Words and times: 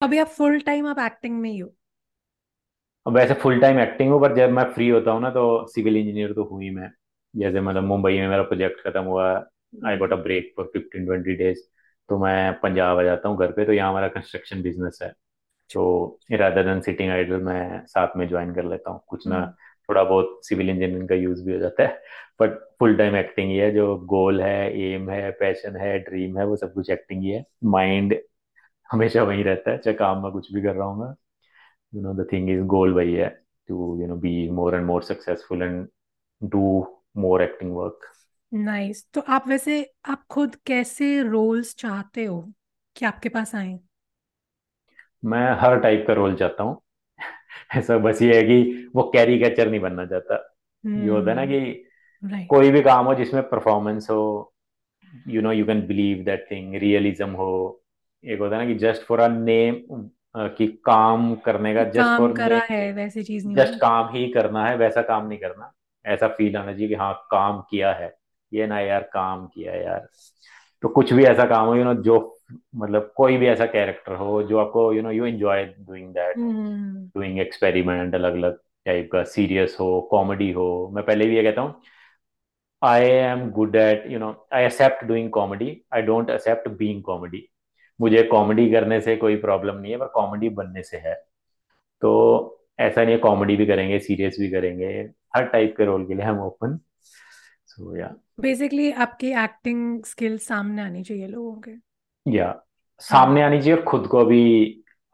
अभी 0.00 0.18
आप 0.18 0.26
full 0.28 0.58
time 0.60 0.86
आप 0.86 0.98
एक्टिंग 1.00 1.38
में 1.40 1.50
ही 1.50 1.58
हो। 1.58 1.68
अब 3.06 3.14
वैसे 3.14 3.34
फुल 3.34 3.60
टाइम 3.60 3.78
एक्टिंग 3.80 4.10
हूँ 4.12 4.20
पर 4.20 4.34
जब 4.36 4.50
मैं 4.50 4.64
फ्री 4.74 4.88
होता 4.88 5.10
हूँ 5.10 5.20
ना 5.22 5.30
तो 5.30 5.66
सिविल 5.68 5.96
इंजीनियर 5.96 6.32
तो 6.32 6.44
हूँ 6.44 6.62
ही 6.62 6.70
मैं। 6.70 6.90
जैसे 7.34 7.60
मतलब 7.60 7.82
मुंबई 7.84 8.18
में 8.18 8.28
मेरा 8.28 8.42
प्रोजेक्ट 8.42 8.80
खत्म 8.86 9.02
हुआ 9.04 9.26
I 9.86 9.96
got 9.98 10.12
a 10.12 10.16
break 10.16 10.52
for 10.56 10.70
fifteen 10.72 11.06
twenty 11.06 11.34
days 11.36 11.58
तो 12.08 12.18
मैं 12.18 12.52
पंजाब 12.60 12.98
आ 12.98 13.02
जाता 13.02 13.28
हूँ 13.28 13.38
घर 13.38 13.52
पे 13.52 13.64
तो 13.64 13.72
यहाँ 13.72 13.88
हमारा 13.90 14.08
कंस्ट्रक्शन 14.08 14.62
बिज़नेस 14.62 14.98
है। 15.02 15.12
तो 15.70 16.20
रादर 16.32 16.64
देन 16.64 16.80
सिटिंग 16.82 17.10
आइडल 17.12 17.42
मैं 17.44 17.86
साथ 17.86 18.16
में 18.16 18.28
ज्वाइन 18.28 18.54
कर 18.54 18.64
लेता 18.64 18.90
हूँ। 18.90 19.00
कुछ 19.08 19.26
ना 19.26 19.36
हम्म। 19.36 19.52
थोड़ा 19.88 20.04
बहुत 20.04 20.40
सिविल 20.48 20.70
इंजीनियरिंग 20.70 21.08
का 21.08 21.14
यूज़ 21.14 21.44
भी 21.44 21.52
हो 21.52 21.58
जाता 21.58 21.82
है 21.82 22.00
बट 22.40 22.58
फुल 22.78 22.96
टाइम 22.96 23.16
एक्टिंग 23.16 23.50
ही 23.50 23.56
है 23.58 23.70
जो 23.74 23.94
गोल 24.06 24.40
है 24.42 24.80
एम 24.82 25.10
है 25.10 25.30
पैशन 25.40 25.76
है 25.76 25.98
ड्रीम 26.00 26.38
है 26.38 26.46
वो 26.46 26.56
सब 26.56 26.72
कुछ 26.74 26.90
एक्टिंग 26.90 27.22
ही 27.22 27.30
है। 27.30 27.44
माइंड 27.66 28.14
हमेशा 28.92 29.22
वही 29.22 29.42
रहता 29.42 29.70
है 29.70 29.78
चाहे 29.78 29.96
काम 29.96 30.22
में 30.22 30.32
कुछ 30.32 30.52
भी 30.52 30.62
कर 30.62 30.74
रहा 30.74 30.86
हूँ 30.86 31.06
मैं। 31.06 31.14
You 31.94 32.06
know 32.06 32.20
the 32.20 32.30
thing 32.34 32.48
is 32.56 32.66
goal 32.74 32.94
वही 32.94 33.14
है 33.14 33.42
to 33.70 33.74
you 33.74 34.08
know 34.08 34.18
be 34.24 34.50
more 34.60 34.74
and 34.74 34.86
more 34.90 35.02
successful 35.12 35.62
and 35.62 35.86
do 36.54 36.86
more 37.24 37.48
acting 37.48 37.74
work. 37.74 37.98
Nice 38.54 39.06
तो 39.14 39.20
आप 39.20 39.48
वैसे 39.48 39.92
आप 40.04 40.24
खुद 40.30 40.56
कैसे 40.66 41.22
रोल्स 41.22 41.74
चाहते 41.74 42.24
हो 42.24 42.52
कि 42.96 43.06
आपके 43.06 43.28
पास 43.28 43.54
आए? 43.54 43.80
मैं 45.24 45.52
हर 45.52 45.80
टाइप 45.80 46.04
का 46.06 46.12
रोल 46.12 46.36
चाहता 46.36 46.62
हूँ। 46.62 46.80
ऐसा 47.76 47.98
बस 47.98 48.22
ये 48.22 48.36
है 48.36 48.42
कि 48.42 48.90
वो 48.96 49.02
कैरिकेचर 49.02 49.70
नहीं 49.70 49.80
बनना 49.80 50.06
चाहता। 50.06 50.54
hmm. 50.86 51.02
ये 51.02 51.08
होता 51.08 51.30
है 51.30 51.36
ना 51.36 51.42
हम्म 51.42 51.50
कि 51.50 51.84
राइट 52.24 52.48
कोई 52.48 52.70
भी 52.70 52.82
काम 52.82 53.06
हो 53.06 53.14
जिसमें 53.14 53.42
परफॉर्मेंस 53.42 54.10
हो 54.10 54.54
you 55.28 55.42
know 55.42 55.52
you 55.52 55.66
can 55.66 55.86
believe 55.86 56.24
that 56.24 56.46
thing 56.50 56.74
realism 56.74 57.30
हो 57.30 57.82
एक 58.24 58.40
होता 58.40 58.56
है 58.56 58.62
ना 58.62 58.72
कि 58.72 58.78
जस्ट 58.78 59.02
फॉर 59.02 59.20
अ 59.20 59.28
नेम 59.28 60.08
कि 60.56 60.66
काम 60.84 61.34
करने 61.44 61.74
का 61.74 61.84
जस्ट 61.84 61.98
काम 61.98 62.18
फॉर 62.18 62.32
करा 62.32 62.60
है 62.70 62.92
वैसी 62.92 63.22
चीज़ 63.22 63.46
नहीं 63.46 63.56
जस्ट 63.56 63.74
काम 63.80 64.08
ही 64.12 64.28
करना 64.28 64.66
है 64.66 64.76
वैसा 64.76 65.02
काम 65.02 65.26
नहीं 65.28 65.38
करना। 65.38 65.72
ऐसा 66.04 66.28
फील 66.28 66.56
आना 66.56 66.72
चाहिए 66.72 66.88
कि 66.88 66.94
हाँ 66.94 67.12
काम 67.30 67.60
किया 67.70 67.92
है। 67.92 68.14
ये 68.52 68.66
ना 68.66 68.80
यार 68.80 69.02
काम 69.12 69.46
किया 69.46 69.74
यार। 69.74 70.06
तो 70.82 70.88
कुछ 70.88 71.12
भी 71.12 71.24
ऐसा 71.24 71.44
काम 71.44 71.66
हो 71.66 71.74
यू 71.74 71.84
नो 71.84 71.94
जो 72.02 72.18
मतलब 72.76 73.12
कोई 73.16 73.36
भी 73.36 73.46
ऐसा 73.46 73.66
कैरेक्टर 73.66 74.12
हो 74.12 74.42
जो 74.42 74.58
आपको 74.58 74.92
you 74.92 75.02
know 75.02 75.10
you 75.10 75.26
enjoy 75.26 75.64
doing 75.64 76.12
that 76.14 76.36
doing 77.16 77.38
experiment 77.40 78.14
अलग 78.14 78.34
अलग 78.34 78.58
टाइप 78.86 79.08
का 79.12 79.22
सीरियस 79.24 79.76
हो 79.80 80.00
कॉमेडी 80.10 80.50
हो। 80.52 80.90
मैं 80.94 81.04
पहले 81.04 81.26
भी 81.26 81.36
ये 81.36 81.42
कहता 81.42 81.60
हूँ 81.60 81.74
I 82.82 83.04
am 83.04 83.48
good 83.50 83.76
at 83.76 84.04
you 84.06 84.18
know 84.18 84.32
I 84.52 84.64
accept 84.64 85.04
doing 85.04 85.30
comedy 85.30 85.80
I 85.94 86.02
don't 86.02 86.30
accept 86.30 86.68
being 86.68 87.02
comedy 87.02 87.47
मुझे 88.00 88.22
कॉमेडी 88.22 88.70
करने 88.70 89.00
से 89.00 89.16
कोई 89.16 89.36
प्रॉब्लम 89.36 89.76
नहीं 89.76 89.92
है 89.92 89.98
पर 89.98 90.06
कॉमेडी 90.06 90.48
बनने 90.48 90.82
से 90.82 90.96
है। 90.96 91.14
तो 92.02 92.64
ऐसा 92.80 93.02
नहीं 93.02 93.12
है 93.12 93.18
कॉमेडी 93.20 93.56
भी 93.56 93.66
करेंगे 93.66 93.98
सीरियस 93.98 94.36
भी 94.40 94.50
करेंगे 94.50 94.86
हर 95.36 95.44
टाइप 95.44 95.74
के 95.76 95.84
रोल 95.84 96.06
के 96.06 96.14
लिए 96.14 96.24
हम 96.24 96.40
ओपन 96.40 96.78
सो 97.66 97.96
या 97.96 98.14
बेसिकली 98.40 98.92
आपकी 98.92 99.32
एक्टिंग 99.32 100.04
स्किल 100.04 100.38
सामने 100.38 100.82
आनी 100.82 101.02
चाहिए 101.02 101.26
लोगों 101.26 101.60
के। 101.60 101.70
या 102.32 102.64
सामने 102.98 103.42
आनी 103.42 103.60
चाहिए 103.62 103.82
खुद 103.82 104.06
को 104.06 104.24
भी 104.24 104.42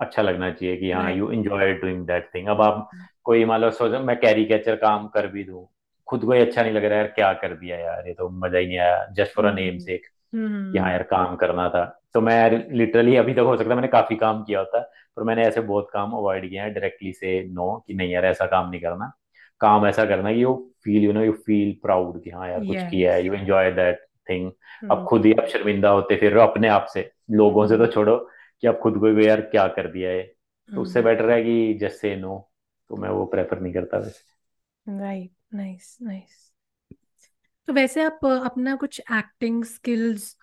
अच्छा 0.00 0.22
लगना 0.22 0.50
चाहिए 0.50 0.76
कि 0.76 0.90
हाँ 0.90 1.12
you 1.12 1.30
enjoy 1.30 1.72
doing 1.72 2.06
that 2.06 2.30
thing 2.34 2.48
अब 2.48 2.60
आप 2.60 2.90
कोई 3.24 3.44
मान 3.44 3.60
लो 3.60 3.70
सोचो 3.70 3.98
मैं 3.98 4.16
कैरिकेचर 4.20 4.76
काम 4.76 5.08
कर 5.08 5.26
भी 5.26 5.44
दूँ 5.44 5.68
खुद 6.06 6.24
को 6.24 6.32
ही 6.32 6.40
अच्छा 6.40 6.62
नहीं 6.62 6.72
लग 6.72 6.84
रहा 6.84 6.98
है 6.98 7.04
यार 7.04 7.12
क्या 7.12 7.32
कर 7.32 7.54
दिया 7.56 7.76
यार 7.76 8.08
ये 8.08 8.14
तो 8.14 8.28
मज़ा 8.28 8.58
ही 8.58 8.66
नहीं 8.66 8.78
आया 8.78 9.06
just 9.12 9.32
for 9.32 9.44
a 9.44 9.52
name 9.52 9.68
hmm. 9.68 9.78
से 9.78 9.96
कि 9.98 10.38
हाँ 10.38 10.48
हम्म 10.48 10.76
यार 10.76 11.02
काम 11.02 11.36
करना 11.36 11.68
था। 11.68 12.03
तो 12.14 12.20
मैं 12.20 12.50
लिटरली 12.72 13.16
अभी 13.16 13.34
तक 13.34 13.40
हो 13.40 13.56
सकता 13.56 13.70
है 13.70 13.76
मैंने 13.76 13.88
काफ़ी 13.88 14.16
काम 14.16 14.42
किया 14.44 14.58
होता 14.60 14.78
है 14.78 14.84
पर 15.16 15.22
मैंने 15.22 15.44
ऐसे 15.46 15.60
बहुत 15.62 15.88
काम 15.92 16.12
अवॉइड 16.12 16.48
किए 16.50 16.60
हैं 16.60 16.72
डायरेक्टली 16.74 17.12
से 17.12 17.42
नो 17.48 17.76
कि 17.88 17.94
नहीं 17.94 18.10
यार 18.12 18.24
ऐसा 18.24 18.46
काम 18.46 18.70
नहीं 18.70 18.80
करना। 18.80 19.12
काम 19.60 19.86
ऐसा 19.86 20.04
करना 20.04 20.32
कि 20.32 20.42
you 20.42 20.54
feel 20.84 21.04
you 21.04 21.12
know 21.12 21.22
you 21.22 21.32
feel 21.46 21.72
proud 21.82 22.22
कि 22.24 22.30
हाँ 22.30 22.48
यार 22.50 22.64
कुछ 22.64 22.82
किया 22.82 23.12
है 23.14 23.24
यू 23.26 23.34
एंजॉय 23.34 23.70
दैट 23.72 24.04
थिंग 24.28 24.50
अब 24.90 25.04
हम्म 25.04 25.08
खुद 25.08 25.26
ही 25.26 25.32
आप 25.34 25.46
शर्मिंदा 25.48 25.90
होते 25.90 26.16
फिर 26.16 26.36
अपने 26.38 26.68
आप 26.68 26.86
से 26.94 27.10
लोगों 27.32 27.66
से 27.66 27.76
तो 27.78 27.86
छोड़ो 27.86 28.16
कि 28.62 28.66
आप 28.66 28.78
खुद 28.78 28.98
को 28.98 29.08
यार 29.20 29.40
क्या 29.42 29.66
कर 29.68 29.90
दिया 29.92 30.10
है। 30.10 30.22
तो 30.68 30.82
उससे 30.82 31.02
बेटर 31.02 31.30
है 31.30 31.42
कि 31.42 31.74
जस्ट 31.80 32.00
से 32.00 32.14
नो 32.16 32.38
तो 32.90 32.96
मैं 32.96 33.08
वो 33.10 33.24
प्रेफर 33.26 33.60
नहीं 33.60 33.72
करता 33.74 33.98
वैसे। 33.98 34.34
राइट 34.86 35.32
नाइस 35.54 35.96
नाइस 36.02 36.52
तो 37.68 37.72
वैसे 37.72 38.02
आप 38.04 38.24
अपना 38.26 38.74
कुछ 38.76 39.00
एक्टिंग 39.12 39.64
स्किल्स 39.64 40.36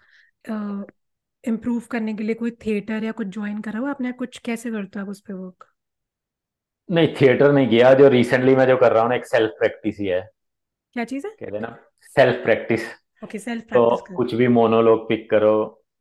इम्प्रूव 1.43 1.81
करने 1.91 2.13
के 2.13 2.23
लिए 2.23 2.35
कोई 2.35 2.51
थिएटर 2.65 3.03
या 3.03 3.11
कुछ 3.11 3.27
ज्वाइन 3.27 3.61
करा 3.61 3.79
हुआ 3.79 3.89
आपने? 3.89 4.11
कुछ 4.11 4.37
कैसे 4.37 4.71
करते 4.71 4.99
हो 4.99 5.05
आप 5.05 5.09
उस 5.09 5.21
पे 5.21 5.33
वर्क 5.33 5.65
नहीं 6.89 7.07
थिएटर 7.21 7.51
नहीं 7.53 7.67
किया। 7.69 7.93
जो 7.93 8.07
रिसेंटली 8.09 8.55
मैं 8.55 8.65
जो 8.67 8.77
कर 8.77 8.91
रहा 8.93 9.01
हूँ 9.01 9.09
ना 9.09 9.15
एक 9.15 9.25
सेल्फ 9.25 9.51
प्रैक्टिस 9.59 9.99
ही 9.99 10.05
है। 10.05 10.21
क्या 10.93 11.03
चीज़ 11.03 11.27
है? 11.27 11.31
कहते 11.39 11.59
ना 11.59 11.77
सेल्फ 12.15 12.43
प्रैक्टिस 12.43 12.87
ओके 13.23 13.39
सेल्फ 13.39 13.63
तो 13.63 13.67
प्रैक्टिस 13.69 14.07
कर। 14.07 14.15
कुछ 14.15 14.33
भी 14.35 14.47
मोनोलॉग 14.47 15.07
पिक 15.09 15.29
करो। 15.29 15.53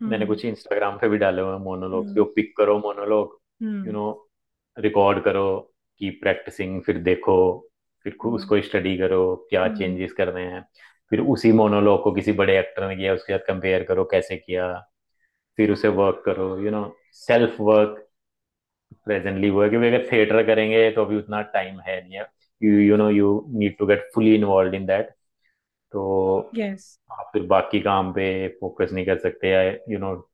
मैंने 0.02 0.16
हम्म 0.16 0.26
कुछ 0.26 0.44
इंस्टाग्राम 0.44 0.96
पे 0.98 1.08
भी 1.08 1.18
डाले 1.18 1.42
हुए 1.42 1.52
हैं 1.52 1.58
मोनोलॉग 1.60 2.04
हम्म। 2.04 2.14
जो 2.14 2.24
पिक 2.36 2.56
करो 2.56 2.78
मोनोलॉग 2.78 3.38
यू 3.62 3.92
नो 3.92 4.06
रिकॉर्ड 4.76 5.22
करो 5.24 5.72
की 6.00 6.10
प्रैक्टिसिंग 6.10 6.80
फिर 6.82 6.98
देखो 6.98 7.36
फिर 8.06 8.16
हम्म। 8.24 8.34
उसको 8.34 8.60
स्टडी 8.60 8.96
करो 8.98 9.20
क्या 9.50 9.66
चेंजेस 9.74 10.12
करने 10.12 10.42
हैं। 10.42 10.64
फिर 11.10 11.20
उसी 11.20 11.52
मोनोलॉग 11.52 12.02
को 12.04 12.12
किसी 12.12 12.32
बड़े 12.32 12.58
एक्टर 12.58 12.88
ने 12.88 12.96
किया 12.96 13.14
उसके 13.14 13.32
साथ 13.32 13.46
कंपेयर 13.46 13.82
करो 13.84 14.04
कैसे 14.04 14.36
किया। 14.36 14.66
फिर 15.60 15.72
उसे 15.72 15.88
वर्क 15.88 16.22
करो 16.26 16.58
you 16.60 16.70
know 16.70 16.96
self 17.12 17.60
work 17.60 18.06
presently 19.04 19.50
वो 19.50 19.62
है 19.62 19.68
क्योंकि 19.68 19.88
अगर 19.88 20.08
थिएटर 20.12 20.42
करेंगे 20.46 20.90
तो 20.90 21.04
अभी 21.04 21.16
उतना 21.16 21.42
टाइम 21.42 21.80
है 21.80 22.08
नहीं 22.08 22.18
है। 22.18 22.26
You 22.62 22.78
you 22.78 22.96
know 22.96 23.10
you 23.10 23.46
need 23.48 23.76
to 23.78 23.86
get 23.86 24.10
fully 24.14 24.34
involve 24.34 24.74
in 24.74 24.86
that 24.86 25.10
तो 25.92 26.50
यस 26.54 26.98
आप 27.10 27.30
फिर 27.32 27.42
बाकी 27.42 27.80
काम 27.80 28.12
पे 28.12 28.48
फोकस 28.48 28.92
नहीं 28.92 29.06
कर 29.06 29.18
सकते 29.18 29.48
या 29.48 29.98
no 29.98 30.30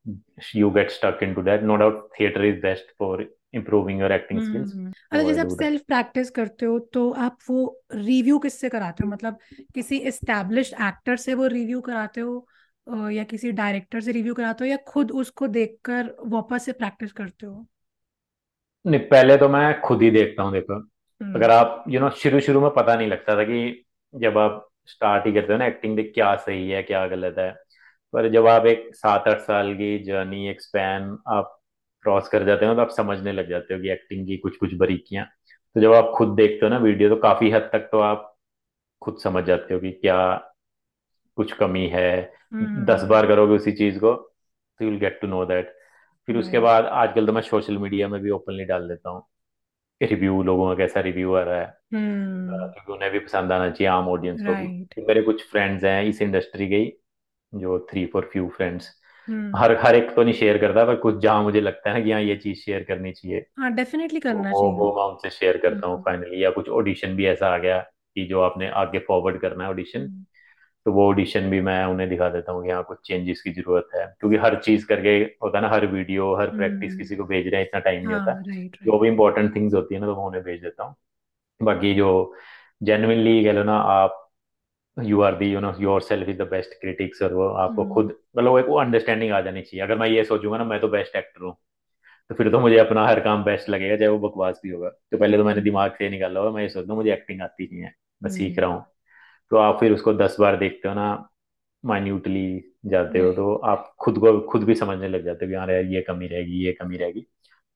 you 0.56 0.70
get 0.70 0.90
stuck 0.90 1.18
into 1.22 1.42
that 1.42 1.62
no 1.62 1.76
doubt 1.76 2.08
theatre 2.20 2.44
is 2.44 2.60
best 2.60 2.94
for 2.98 3.36
improving 3.56 4.00
your 4.00 4.10
acting 4.10 4.40
skills. 4.40 4.72
Hmm 4.72 4.86
अच्छा 4.86 5.18
so 5.18 5.26
जैसे 5.28 5.40
आप 5.40 5.48
सेल्फ 5.48 5.82
प्रैक्टिस 5.82 6.30
करते 6.30 6.66
हो 6.66 6.78
तो 6.78 7.10
आप 7.10 7.38
वो 7.50 7.82
रिव्यू 7.94 8.38
किससे 8.38 8.68
कराते 8.68 9.04
हो? 9.04 9.10
मतलब 9.10 9.38
किसी 9.74 9.98
एस्टैब्लिश्ड 9.98 10.74
एक्टर 10.74 11.16
से 11.16 11.34
वो 11.34 11.46
रिव्यू 11.46 11.80
कराते 11.80 12.20
हो? 12.20 12.46
अ, 12.86 13.08
या 13.10 13.24
किसी 13.24 13.52
डायरेक्टर 13.52 14.00
से 14.00 14.12
रिव्यू 14.12 14.34
कराते 14.34 14.64
हो 14.64 14.70
या 14.70 14.76
खुद 14.88 15.10
उसको 15.12 15.46
देखकर 15.48 16.14
वापस 16.26 16.64
से 16.64 16.72
प्रैक्टिस 16.72 17.12
करते 17.12 17.46
हो? 17.46 17.66
नहीं 18.84 19.00
पहले 19.00 19.36
तो 19.36 19.48
मैं 19.48 19.80
खुद 19.80 20.02
ही 20.02 20.10
देखता 20.10 20.42
हूँ 20.42 20.52
देखो। 20.52 20.74
हम्म। 20.74 21.34
अगर 21.34 21.50
आप 21.50 21.84
यू 21.88 22.00
नो 22.00 22.10
शुरू 22.10 22.40
शुरू 22.40 22.60
में 22.60 22.70
पता 22.70 22.96
नहीं 22.96 23.08
लगता 23.08 23.36
था 23.36 23.44
कि 23.44 23.84
जब 24.14 24.38
आप 24.38 24.68
स्टार्ट 24.86 25.26
ही 25.26 25.32
करते 25.32 25.52
हो 25.52 25.58
ना 25.58 25.66
एक्टिंग 25.66 25.96
देख 25.96 26.12
क्या 26.14 26.34
सही 26.36 26.68
है 26.70 26.82
क्या 26.82 27.06
गलत 27.06 27.38
है। 27.38 27.50
पर 28.14 28.28
जब 28.32 28.46
आप 28.46 28.66
एक 28.66 28.90
सात 28.96 29.28
आठ 29.28 29.40
साल 29.40 29.74
की 29.74 29.98
जर्नी 30.04 30.48
एक 30.50 30.62
स्पैन 30.62 31.18
आप 31.28 31.58
क्रॉस 32.04 32.28
कर 32.28 32.44
जाते 32.46 32.66
हो 32.66 32.74
तो 32.74 32.80
आप 32.80 32.90
समझने 32.90 33.32
लग 33.32 33.48
जाते 33.50 33.74
हो 33.74 33.80
कि 33.80 33.90
एक्टिंग 33.90 34.26
की 34.26 34.36
कुछ 34.36 34.56
कुछ 34.56 34.74
बारीकियाँ। 34.74 35.26
तो 35.76 35.80
जब 35.80 35.92
आप 35.94 36.12
खुद 36.16 36.34
देखते 36.36 36.66
हो 36.66 36.70
ना 36.70 36.78
वीडियो 36.78 37.08
तो 37.08 37.16
काफ़ी 37.22 37.50
हद 37.50 37.70
तक 37.72 37.88
तो 37.92 38.00
आप 38.00 38.34
खुद 39.02 39.18
समझ 39.18 39.44
जाते 39.44 39.74
हो 39.74 39.80
कि 39.80 39.90
क्या 39.92 40.18
कुछ 41.36 41.52
कमी 41.52 41.86
है 41.86 42.10
दस 42.54 43.00
हम्म 43.00 43.08
बार 43.08 43.26
करोगे 43.26 43.54
उसी 43.54 43.72
चीज़ 43.72 43.98
को 43.98 44.12
तो 44.14 44.84
you 44.84 44.90
will 44.90 45.00
get 45.00 45.20
to 45.20 45.26
know 45.26 45.44
that 45.44 45.74
फिर 46.28 46.36
उसके 46.36 46.58
बाद 46.58 46.84
आजकल 46.84 47.26
तो 47.26 47.32
मैं 47.32 47.42
सोशल 47.42 47.78
मीडिया 47.78 48.08
में 48.08 48.20
भी 48.20 48.30
ओपनली 48.30 48.64
डाल 48.64 48.88
देता 48.88 49.10
हूँ। 49.10 49.26
रिव्यू 50.00 50.42
लोगों 50.42 50.68
का 50.68 50.74
कैसा 50.74 51.00
रिव्यू 51.00 51.34
आ 51.34 51.42
रहा 51.42 51.60
है। 51.60 51.66
हम्म। 51.94 52.56
क्योंकि 52.72 52.92
उन्हें 52.92 53.10
भी 53.12 53.18
पसंद 53.18 53.52
आना 53.52 53.70
चाहिए 53.70 53.88
आम 53.88 54.08
ऑडियंस 54.08 54.40
को। 54.40 54.54
भी 54.54 55.04
मेरे 55.06 55.22
कुछ 55.22 55.44
फ्रेंड्स 55.50 55.84
हैं 55.84 56.02
इस 56.04 56.22
इंडस्ट्री 56.22 56.68
के 56.68 56.76
ही 56.76 56.92
जो 57.52 57.78
three 57.90 58.04
four 58.06 58.28
few 58.32 58.48
friends 58.48 58.90
hmm. 59.28 59.56
हर 59.56 59.76
हर 59.76 59.94
एक 59.94 60.14
तो 60.16 60.22
नहीं 60.22 60.34
शेयर 60.34 60.58
करता 60.58 60.84
पर 60.84 60.96
कुछ 60.96 61.18
जहाँ 61.18 61.42
मुझे 61.42 61.60
लगता 61.60 61.90
है 61.90 61.98
ना 61.98 62.04
कि 62.04 62.12
हाँ 62.12 62.20
ये 62.20 62.36
चीज़ 62.36 62.58
शेयर 62.58 62.82
करनी 62.82 63.12
चाहिए। 63.12 63.46
हाँ 63.58 63.72
डेफिनेटली 63.72 64.20
तो 64.20 64.28
करना 64.28 64.50
वो 64.50 64.60
चाहिए। 64.60 64.78
वो 64.78 64.94
मैं 64.96 65.04
उनसे 65.04 65.30
शेयर 65.30 65.56
करता 65.56 65.86
हूँ 65.86 65.94
हम्म। 65.94 66.04
फाइनली 66.04 66.44
या 66.44 66.50
कुछ 66.50 66.68
ऑडिशन 66.68 67.16
भी 67.16 67.26
ऐसा 67.26 67.48
आ 67.48 67.58
गया 67.58 67.78
कि 67.80 68.24
जो 68.24 68.40
आपने 68.40 68.68
आगे 68.82 68.98
फॉरवर्ड 68.98 69.40
करना 69.40 69.64
है 69.64 69.70
ऑडिशन 69.70 70.00
हम्म। 70.00 70.24
तो 70.86 70.92
वो 70.92 71.08
ऑडिशन 71.10 71.50
भी 71.50 71.60
मैं 71.62 71.84
उन्हें 71.86 72.08
दिखा 72.08 72.28
देता 72.30 72.52
हूँ 72.52 72.64
कि 72.64 72.70
हाँ 72.70 72.82
कुछ 72.84 72.98
चेंजेस 73.06 73.42
की 73.42 73.52
ज़रूरत 73.52 73.88
है। 73.94 74.06
क्योंकि 74.20 74.36
हर 74.36 74.56
चीज़ 74.60 74.86
करके 74.86 75.10
होता 75.44 75.58
है 75.58 75.62
ना 75.62 75.70
हर 75.70 75.86
वीडियो 75.86 76.34
हर 76.36 76.50
प्रैक्टिस 76.52 76.92
हम्म, 76.92 76.98
किसी 76.98 77.16
को 77.16 77.24
भेज 77.24 77.48
रहे 77.48 77.60
हैं 77.60 77.68
इतना 77.68 77.80
टाइम 77.80 78.02
नहीं 78.02 78.12
हाँ 78.12 78.14
होता। 78.14 78.32
जो 78.84 78.98
भी 78.98 79.08
इंपॉर्टेंट 79.08 79.54
थिंग्स 79.56 79.74
होती 79.74 79.94
है 79.94 80.00
ना 80.00 80.06
तो 80.06 80.16
मैं 80.16 80.24
उन्हें 80.24 80.42
भेज 80.44 80.60
देता 80.62 80.84
हूँ। 80.84 80.94
बाकी 81.60 81.94
जो 81.94 82.10
जेन्युइनली 82.82 83.44
कह 83.44 83.52
लो 83.52 83.62
ना 83.64 83.76
आप 83.92 84.22
you 84.96 85.20
are 85.22 85.34
the 85.38 85.46
you 85.52 85.60
know 85.60 85.72
your 85.80 86.00
self 86.02 86.28
is 86.28 86.38
the 86.38 86.42
best 86.50 86.74
critics 86.80 87.22
और 87.22 87.32
वो 87.34 87.48
आपको 87.58 87.84
खुद 87.86 88.06
हम्म 88.06 88.14
मतलब 88.36 88.50
वो 88.50 88.58
एक 88.58 88.66
वो 88.66 88.78
अंडरस्टैंडिंग 88.80 89.32
आ 89.32 89.40
जानी 89.40 89.62
चाहिए। 89.62 89.82
अगर 89.84 89.98
मैं 89.98 90.08
ये 90.08 90.24
सोचूँगा 90.24 90.58
ना 90.58 90.64
मैं 90.64 90.80
तो 90.80 90.88
बेस्ट 90.88 91.16
एक्टर 91.16 91.44
हूँ। 91.44 91.54
तो 92.30 92.34
फिर 92.34 92.50
तो 92.52 92.60
मुझे 92.60 92.78
अपना 92.78 93.06
हर 93.06 93.20
काम 93.20 93.44
बेस्ट 93.44 93.68
लगेगा 93.70 93.96
चाहे 93.96 94.08
वो 94.08 94.18
बकवास 94.28 94.60
भी 94.64 94.70
होगा। 94.70 94.88
तो 94.90 95.18
पहले 95.18 95.36
तो 95.38 95.44
मैंने 95.44 95.60
हम्म 95.60 95.62
दिमाग 95.62 95.92
से 95.98 96.08
निकाला 96.10 96.40
होगा 96.40 96.52
मैं 96.52 96.62
ये 96.62 96.68
सोचता 96.68 96.92
हूँ 96.92 96.98
मुझे 96.98 97.12
एक्टिंग 97.12 97.42
आती 97.42 97.68
नहीं 97.72 97.82
है। 97.82 97.94
मैं 98.22 98.30
सीख 98.30 98.58
हम्म। 98.58 98.60
रहा 98.60 98.70
हूँ। 98.70 98.84
तो 99.50 99.56
आप 99.58 99.78
फिर 99.80 99.92
उसको 99.92 100.12
दस 100.14 100.36
बार 100.40 100.56
देखते 100.58 100.88
हो 100.88 100.94
ना 100.94 101.06
माइन्यूटली 101.84 102.42
जाते 102.86 103.18
हो 103.18 103.32
तो 103.32 103.54
आप 103.66 103.94
खुद 104.00 104.18
को 104.20 104.40
खुद 104.48 104.64
भी 104.64 104.74
समझने 104.76 105.08
लग 105.08 105.24
जाते 105.24 105.44
हो 105.44 105.50
कि 105.50 105.56
हाँ 105.56 105.66
यार 105.68 105.84
ये 105.86 106.02
कमी 106.02 106.26
रहेगी 106.28 106.64
ये 106.64 106.72
कमी 106.74 106.96
रहेगी। 106.96 107.20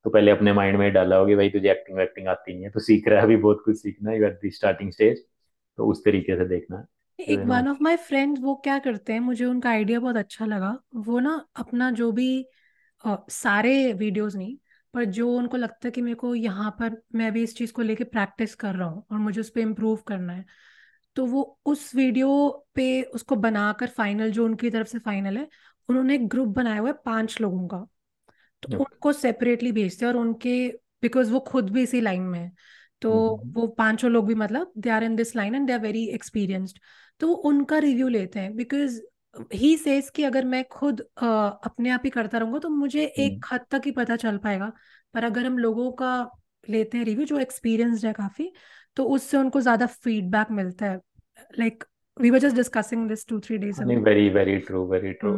तो 0.04 0.10
पहले 0.10 0.30
अपने 0.30 0.52
माइंड 0.54 0.78
में 0.78 0.92
डाला 0.92 1.16
होगा 1.16 1.36
भाई 1.36 1.50
तुझे 1.50 1.70
एक्टिंग 1.70 1.98
वैक्टिंग 1.98 2.28
आती 2.28 2.54
नहीं 2.54 2.64
है 2.64 2.70
तो 2.70 2.80
सीख 2.82 3.08
रहा 3.08 3.18
है 3.18 3.24
अभी 3.24 3.36
बहुत 3.38 3.62
कुछ 3.64 3.78
सीखना 3.78 4.10
है 4.10 4.18
एट 4.24 4.40
द 4.46 4.50
स्टार्टिंग 4.54 4.92
स्टेज 4.92 5.24
तो 5.78 5.86
उस 5.86 6.04
तरीके 6.04 6.36
से 6.36 6.46
देखना 6.48 6.86
एक 7.18 7.42
वन 7.44 7.68
ऑफ़ 7.68 7.78
माय 7.80 7.96
फ्रेंड्स 7.98 8.40
वो 8.42 8.54
क्या 8.56 8.78
करते 8.78 9.12
हैं 9.12 9.20
मुझे 9.20 9.44
उनका 9.44 9.70
आइडिया 9.70 9.98
बहुत 10.00 10.16
अच्छा 10.16 10.46
लगा। 10.46 10.70
वो 10.96 11.18
ना 11.20 11.34
अपना 11.56 11.90
जो 11.92 12.10
भी 12.12 12.26
अ, 13.04 13.16
सारे 13.30 13.92
वीडियोस 13.94 14.34
नहीं 14.36 14.56
पर 14.94 15.04
जो 15.10 15.28
उनको 15.32 15.56
लगता 15.56 15.86
है 15.86 15.90
कि 15.90 16.02
मेरे 16.02 16.14
को 16.16 16.34
यहाँ 16.34 16.70
पर 16.80 16.96
मैं 17.14 17.30
भी 17.32 17.42
इस 17.42 17.56
चीज़ 17.56 17.72
को 17.72 17.82
लेके 17.82 18.04
प्रैक्टिस 18.06 18.54
कर 18.56 18.74
रहा 18.74 18.88
हूँ 18.88 19.04
और 19.12 19.18
मुझे 19.18 19.40
उस 19.40 19.50
पर 19.50 19.60
इम्प्रूव 19.60 19.96
करना 20.06 20.32
है 20.32 20.44
तो 21.16 21.26
वो 21.26 21.42
उस 21.66 21.94
वीडियो 21.94 22.28
पे 22.74 23.02
उसको 23.14 23.36
बनाकर 23.38 23.88
फाइनल 23.90 24.30
जो 24.32 24.44
उनकी 24.44 24.70
तरफ़ 24.70 24.88
से 24.88 24.98
फाइनल 25.00 25.36
है 25.38 25.48
उन्होंने 25.88 26.14
एक 26.14 26.28
ग्रुप 26.28 26.48
बनाया 26.50 26.80
हुआ 26.80 26.88
है 26.88 26.94
पाँच 27.06 27.40
लोगों 27.40 27.66
का। 27.68 27.86
तो 28.62 28.68
उनको 28.76 29.12
सेपरेटली 29.14 29.72
भेजते 29.72 30.04
हैं 30.06 30.12
और 30.12 30.18
उनके 30.18 30.56
बिकॉज़ 31.02 31.30
वो 31.32 31.40
खुद 31.42 31.70
भी 31.70 31.82
इसी 31.82 32.00
लाइन 32.00 32.22
में 32.24 32.38
है 32.40 32.50
तो 33.02 33.10
वो 33.54 33.66
पाँचों 33.78 34.10
लोग 34.10 34.26
भी 34.26 34.34
मतलब 34.34 34.72
they 34.78 34.90
are 34.90 35.04
in 35.04 35.16
this 35.16 35.34
line 35.36 35.54
and 35.54 35.66
they 35.66 35.72
are 35.72 35.80
very 35.80 36.04
experienced 36.10 36.78
तो 37.20 37.28
वो 37.28 37.34
उनका 37.46 37.78
रिव्यू 37.78 38.08
लेते 38.08 38.40
हैं 38.40 38.54
बिकॉज़ 38.56 39.00
ही 39.54 39.76
सेज 39.76 40.08
कि 40.10 40.22
अगर 40.24 40.44
मैं 40.46 40.64
खुद 40.68 41.00
अ, 41.00 41.24
अपने 41.64 41.90
आप 41.90 42.02
ही 42.04 42.10
करता 42.10 42.38
रहूँगा 42.38 42.58
तो 42.58 42.68
मुझे 42.70 43.04
एक 43.18 43.46
हद 43.52 43.64
तक 43.70 43.82
ही 43.86 43.90
पता 43.92 44.16
चल 44.16 44.38
पाएगा। 44.38 44.72
पर 45.14 45.24
अगर 45.24 45.46
हम 45.46 45.58
लोगों 45.58 45.90
का 45.94 46.12
लेते 46.64 46.98
हैं 46.98 47.04
रिव्यू 47.04 47.26
जो 47.26 47.38
एक्सपीरियंस्ड 47.38 48.06
है 48.06 48.12
काफ़ी 48.12 48.52
तो 48.96 49.04
उससे 49.04 49.36
उनको 49.36 49.60
ज़्यादा 49.60 49.86
फीडबैक 49.86 50.50
मिलता 50.50 50.86
है। 50.86 51.00
Like 51.58 51.84
we 52.16 52.30
were 52.30 52.38
just 52.38 52.56
discussing 52.56 53.08
this 53.08 53.26
two 53.26 53.40
three 53.40 53.58
days 53.58 53.82
नहीं 53.82 53.96
very 53.98 54.28
very 54.30 54.56
true 54.58 54.86
very 54.86 55.12
true 55.12 55.36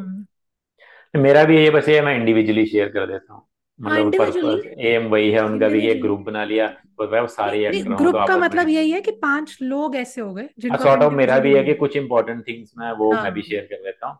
मेरा 1.14 1.44
भी 1.44 1.56
ये 1.56 1.70
बस 1.70 1.88
ये 1.88 2.00
मैं 2.00 2.14
इंडिविजुअली 2.16 2.66
शेयर 2.66 2.88
कर 2.88 3.06
देता 3.06 3.32
हूँ। 3.34 3.42
हाँ 3.80 3.90
मतलब 3.92 4.06
इंडिविजुअली 4.06 4.56
पर्पस 4.56 4.84
एम 4.86 5.06
वही 5.08 5.30
है 5.30 5.44
उनका 5.44 5.68
भी 5.68 5.78
इंडिविजुअली 5.78 6.00
ग्रुप 6.00 6.20
बना 6.20 6.44
लिया 6.44 6.66
और 7.00 7.26
सारे 7.28 7.58
एक्टर 7.66 7.90
हों 7.90 7.96
तो 7.96 8.04
ग्रुप 8.04 8.28
का 8.28 8.36
मतलब 8.36 8.68
यही 8.68 8.90
है 8.90 9.00
कि 9.00 9.10
पाँच 9.22 9.56
लोग 9.62 9.96
ऐसे 9.96 10.20
हो 10.20 10.32
गए 10.34 10.48
जिनको 10.58 10.78
सॉर्ट 10.78 11.02
ऑफ़ 11.02 11.12
मेरा 11.14 11.38
भी 11.38 11.54
है 11.54 11.62
कि 11.64 11.74
कुछ 11.74 11.96
इंपॉर्टेंट 11.96 12.46
थिंग्स 12.48 12.72
मैं 12.78 12.92
वो 12.92 13.12
मैं 13.12 13.32
भी 13.32 13.40
हाँ 13.40 13.48
शेयर 13.48 13.64
कर 13.64 13.82
देता 13.82 14.06
हूँ। 14.06 14.18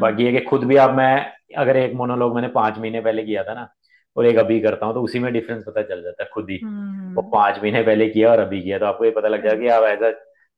बाकी 0.00 0.24
ये 0.24 0.32
कि 0.32 0.40
खुद 0.40 0.64
भी 0.64 0.76
आप 0.76 0.94
मैं 0.96 1.14
अगर 1.56 1.76
एक 1.76 1.94
मोनोलॉग 1.94 2.34
मैंने 2.34 2.48
पाँच 2.48 2.78
महीने 2.78 3.00
पहले 3.00 3.24
किया 3.24 3.44
था 3.44 3.54
ना 3.54 3.68
और 4.18 4.26
एक 4.26 4.38
अभी 4.38 4.58
करता 4.60 4.86
हूँ 4.86 4.94
तो 4.94 5.02
उसी 5.02 5.18
में 5.18 5.32
डिफरेंस 5.32 5.64
पता 5.66 5.82
चल 5.82 6.02
जाता 6.02 6.22
है 6.22 6.28
खुद 6.34 6.50
ही। 6.50 6.56
वो 6.56 6.68
हम्म। 6.68 7.22
पाँच 7.30 7.58
महीने 7.58 7.82
पहले 7.82 8.08
किया 8.08 8.30
और 8.30 8.38
अभी 8.38 8.60
किया 8.62 8.78
तो 8.78 8.86
आपको 8.86 9.04
ये 9.04 9.10
पता 9.10 9.28
लग 9.28 9.44
जाएगा 9.44 9.60
कि 9.62 9.68
आप 9.68 9.84
एज 9.84 10.02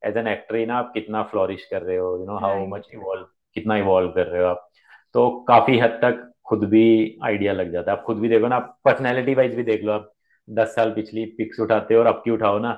एज 0.02 0.16
एन 0.16 0.28
एक्टर 0.28 0.56
ही 0.56 0.64
ना 0.66 0.76
आप 0.76 0.90
कितना 0.94 1.22
फ्लोरिश 1.30 1.64
कर 1.70 1.82
रहे 1.82 1.96
हो 1.96 2.16
you 2.18 2.26
know 2.26 2.38
how 2.38 2.66
much 2.66 2.88
evolve 2.94 3.26
कितना 3.56 3.76
इवॉल्व 3.76 4.10
कर 4.10 4.26
रहे 4.26 4.42
हो 4.42 4.48
आप। 4.48 4.68
तो 5.14 5.28
काफ़ी 5.48 5.78
हद 5.78 5.98
तक 6.02 6.26
खुद 6.48 6.64
भी 6.64 6.84
आइडिया 7.24 7.52
लग 7.52 7.72
जाता 7.72 7.92
है। 7.92 7.98
आप 7.98 8.04
खुद 8.04 8.18
भी 8.18 8.28
देखो 8.28 8.48
ना 8.48 8.56
आप 8.56 8.76
पर्सनैलिटी 8.84 9.34
वाइज 9.34 9.54
भी 9.54 9.62
देख 9.62 9.82
लो 9.84 9.92
आप। 9.92 10.10
दस 10.48 10.74
साल 10.74 10.90
पिछली 10.90 11.24
पिक्स 11.38 11.60
उठाते 11.60 11.94
हो 11.94 12.00
और 12.00 12.06
अब 12.06 12.20
की 12.24 12.30
उठाओ 12.30 12.58
ना? 12.58 12.70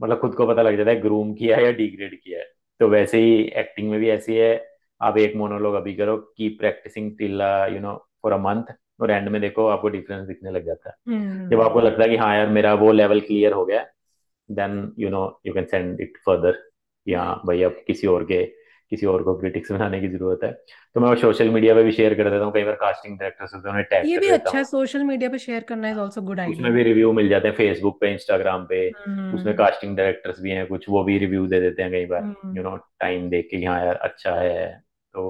मतलब 0.00 0.18
खुद 0.20 0.34
को 0.34 0.46
पता 0.46 0.62
लग 0.62 0.76
जाता 0.76 0.90
है 0.90 1.00
ग्रूम 1.00 1.32
किया 1.34 1.56
है 1.56 1.64
या 1.64 1.72
डिग्रेड 1.72 2.18
किया 2.22 2.38
है। 2.38 2.46
तो 2.80 2.88
वैसे 2.88 3.18
ही 3.18 3.42
एक्टिंग 3.56 3.90
में 3.90 3.98
भी 4.00 4.10
ऐसी 4.10 4.36
है 4.36 4.52
आप 5.00 5.18
एक 5.18 5.36
मोनोलॉग 5.36 5.74
अभी 5.74 5.94
करो 5.94 6.16
की 6.36 6.48
practicing 6.58 7.10
till 7.18 7.40
you 7.74 7.80
know 7.80 7.94
for 8.22 8.32
a 8.32 8.36
month 8.38 8.72
और 9.00 9.10
एंड 9.10 9.28
में 9.28 9.40
देखो 9.40 9.66
आपको 9.66 9.88
डिफरेंस 9.88 10.26
दिखने 10.28 10.50
लग 10.50 10.66
जाता 10.66 10.90
है। 10.90 10.96
जब 11.50 11.60
आपको 11.60 11.78
हम्म 11.78 11.86
लगता 11.88 12.02
है 12.02 12.08
कि 12.08 12.16
हाँ 12.16 12.34
यार 12.36 12.48
मेरा 12.48 12.74
वो 12.74 12.92
लेवल 12.92 13.20
क्लियर 13.20 13.52
हो 13.52 13.64
गया 13.64 13.86
then 14.48 14.92
you 14.98 15.08
know 15.10 15.40
you 15.46 15.54
can 15.54 15.64
send 15.64 16.00
it 16.00 16.16
further 16.26 16.58
यहाँ 17.06 17.40
भाई 17.46 17.62
अब 17.62 17.82
किसी 17.86 18.06
और 18.06 18.24
के 18.24 18.44
किसी 18.92 19.06
और 19.06 19.22
को 19.22 19.34
क्रिटिक्स 19.34 19.72
बनाने 19.72 20.00
की 20.00 20.08
ज़रूरत 20.08 20.40
है। 20.44 20.50
तो 20.94 21.00
मैं 21.00 21.08
वो 21.08 21.14
सोशल 21.16 21.48
मीडिया 21.48 21.74
पे 21.74 21.82
भी 21.82 21.92
शेयर 21.92 22.14
कर 22.14 22.30
देता 22.30 22.44
हूँ 22.44 22.52
कई 22.52 22.64
बार 22.64 22.74
कास्टिंग 22.74 23.18
डायरेक्टर्स 23.18 23.54
होते 23.54 23.68
हैं 23.68 23.74
उन्हें 23.74 23.86
टैग 23.90 24.06
ये 24.06 24.18
भी 24.18 24.28
अच्छा 24.28 24.58
है 24.58 24.64
सोशल 24.64 25.02
मीडिया 25.04 25.30
पे 25.30 25.38
शेयर 25.38 25.62
करना 25.62 25.90
इज़ 25.90 25.98
ऑल्सो 25.98 26.22
गुड 26.22 26.40
उसमें 26.40 26.72
भी 26.72 26.82
रिव्यू 26.82 27.12
मिल 27.12 27.28
जाते 27.28 27.48
हैं 27.48 27.54
फेसबुक 27.54 28.00
पे 28.00 28.12
इंस्टाग्राम 28.12 28.66
पे 28.66 28.88
उसमें 28.90 29.44
हम्म 29.44 29.54
कास्टिंग 29.54 29.96
डायरेक्टर्स 29.96 30.40
भी 30.40 30.50
हैं 30.50 30.66
कुछ 30.66 30.88
वो 30.88 31.02
भी 31.04 31.18
रिव्यू 31.18 31.46
दे 31.46 31.60
देते 31.60 31.82
हैं 31.82 31.90
कई 31.92 32.06
बार। 32.06 32.20
यू 32.56 32.62
हम्म 32.62 32.62
नो 32.62 32.76
टाइम 33.00 33.28
देख 33.30 33.48
के 33.50 33.58
कि 33.58 33.64
हाँ 33.64 33.80
यार 33.84 33.94
अच्छा 33.94 34.34
है। 34.34 34.68
तो 35.14 35.28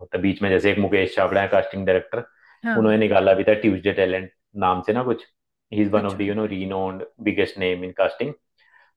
होता 0.00 0.18
बीच 0.18 0.42
में 0.42 0.50
जैसे 0.50 0.70
एक 0.72 0.78
मुकेश 0.78 1.14
छाबड़ा 1.16 1.40
है 1.40 1.48
कास्टिंग 1.48 1.86
डायरेक्टर 1.86 2.24
हाँ। 2.64 2.76
उन्होंने 2.76 2.98
निकाला 2.98 3.32
भी 3.32 3.44
था 3.44 3.54
ट्यूसडे 3.54 3.92
टैलेंट 3.92 4.30
नाम 4.56 4.80
से 4.82 4.92
ना 4.92 5.02
कुछ। 5.02 5.24
He 5.72 5.82
is 5.82 5.90
one 5.90 6.06
of 6.06 6.14
the 6.16 6.20
you 6.20 6.34
know 6.34 6.44
renowned 6.46 7.02
biggest 7.20 7.58
name 7.58 7.84
in 7.84 7.92
casting 7.92 8.32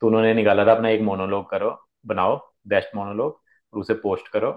तो 0.01 0.07
उन्होंने 0.07 0.33
निकाला 0.33 0.65
था 0.65 0.71
अपना 0.71 0.89
एक 0.89 1.01
मोनोलॉग 1.01 1.49
करो 1.49 1.77
बनाओ 2.07 2.37
बेस्ट 2.67 2.95
मोनोलॉग 2.95 3.39
और 3.73 3.79
उसे 3.79 3.93
पोस्ट 3.93 4.27
करो 4.27 4.51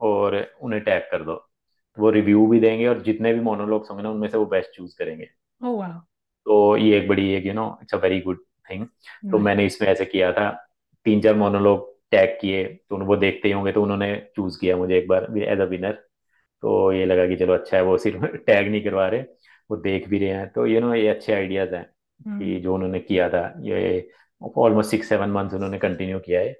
और 0.00 0.36
उन्हें 0.62 0.82
टैग 0.82 1.02
कर 1.10 1.22
दो। 1.24 1.34
तो 1.34 2.02
वो 2.02 2.10
रिव्यू 2.10 2.46
भी 2.46 2.60
देंगे 2.60 2.86
और 2.86 3.00
जितने 3.02 3.32
भी 3.34 3.40
मोनोलॉग्स 3.40 3.90
होंगे 3.90 4.02
ना 4.02 4.10
उनमें 4.10 4.28
से 4.28 4.38
वो 4.38 4.46
बेस्ट 4.46 4.76
चूज़ 4.76 4.96
करेंगे। 4.98 5.28
ओ 5.60 5.76
वाह 5.76 5.98
तो 6.46 6.76
ये 6.76 6.98
एक 6.98 7.08
बड़ी 7.08 7.30
एक 7.32 7.46
you 7.46 7.52
know 7.52 7.66
it's 7.82 7.94
a 7.94 7.98
very 7.98 8.20
good 8.20 8.44
thing 8.70 8.86
तो 9.30 9.38
मैंने 9.38 9.64
इसमें 9.66 9.88
ऐसे 9.88 10.04
किया 10.04 10.32
था 10.32 10.50
तीन 11.06 11.20
चार 11.20 11.34
मोनोलॉग 11.34 11.88
टैग 12.10 12.36
किए 12.40 12.64
तो 12.90 12.96
वो 13.04 13.16
देखते 13.16 13.48
ही 13.48 13.52
होंगे 13.54 13.72
तो 13.72 13.82
उन्होंने 13.82 14.14
चूज़ 14.36 14.58
किया 14.60 14.76
मुझे 14.76 14.96
एक 14.98 15.08
बार 15.08 15.26
एज 15.38 15.60
अ 15.60 15.64
विनर 15.64 15.98
तो 16.62 16.92
ये 16.92 17.04
लगा 17.06 17.26
कि 17.26 17.36
चलो 17.36 17.52
अच्छा 17.52 17.76
है 17.76 17.82
वो 17.82 17.96
सिर्फ़ 17.98 18.24
टैग 18.36 18.68
नहीं 18.70 18.84
करवा 18.84 19.08
रहे 19.08 19.20
वो 19.70 19.76
देख 19.76 20.08
भी 20.08 20.18
रहे 20.18 20.28
हैं। 20.28 20.48
तो 20.48 20.66
यू 20.66 20.80
नो 20.80 20.94
ये 20.94 21.08
अच्छे 21.08 21.32
आइडियाज़ 21.32 21.74
हैं 21.74 21.86
हम्म। 22.26 22.38
कि 22.38 22.60
जो 22.60 22.74
उन्होंने 22.74 23.00
किया 23.00 23.28
था 23.28 23.42
ये 23.60 24.08
ऑलमोस्ट 24.56 24.90
सिक्स 24.90 25.08
सेवन 25.08 25.30
मंथ्स 25.30 25.54
उन्होंने 25.54 25.78
कंटिन्यू 25.78 26.18
किया 26.18 26.40
है। 26.40 26.52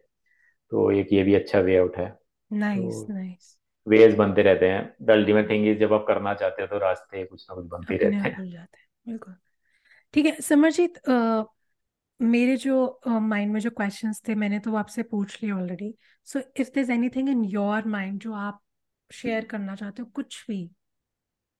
तो 0.72 0.90
एक 0.90 1.12
ये 1.12 1.22
भी 1.22 1.34
अच्छा 1.34 1.60
वे 1.60 1.76
आउट 1.76 1.96
है। 1.96 2.18
नाइस 2.52 3.06
नाइस 3.10 3.56
वेज 3.86 4.14
बनते 4.14 4.42
रहते 4.42 4.68
हैं। 4.68 4.94
द 5.02 5.10
अल्टीमेट 5.10 5.50
थिंग 5.50 5.66
इज़ 5.68 5.78
जब 5.78 5.92
आप 5.92 6.04
करना 6.08 6.34
चाहते 6.34 6.62
हो 6.62 6.68
तो 6.68 6.78
रास्ते 6.78 7.24
कुछ 7.24 7.46
ना 7.50 7.54
कुछ 7.54 7.66
बनते 7.66 7.96
रहते 7.96 8.16
हैं। 8.16 8.66
बिल्कुल। 9.06 9.34
ठीक 10.14 10.26
है 10.26 10.40
समरजीत 10.40 11.00
मेरे 12.20 12.56
जो 12.56 13.00
माइंड 13.06 13.52
में 13.52 13.60
जो 13.60 13.70
क्वेश्चंस 13.70 14.22
थे 14.28 14.34
मैंने 14.34 14.58
तो 14.58 14.74
आपसे 14.74 15.02
पूछ 15.02 15.42
लिए 15.42 15.52
already 15.52 15.94
so 16.24 16.40
if 16.56 16.68
there 16.74 16.90
anything 16.90 17.28
in 17.28 17.44
your 17.44 17.86
mind 17.86 18.20
जो 18.20 18.32
आप 18.32 18.60
शेयर 19.10 19.44
करना 19.44 19.74
चाहते 19.76 20.02
हो 20.02 20.08
कुछ 20.14 20.44
भी 20.48 20.64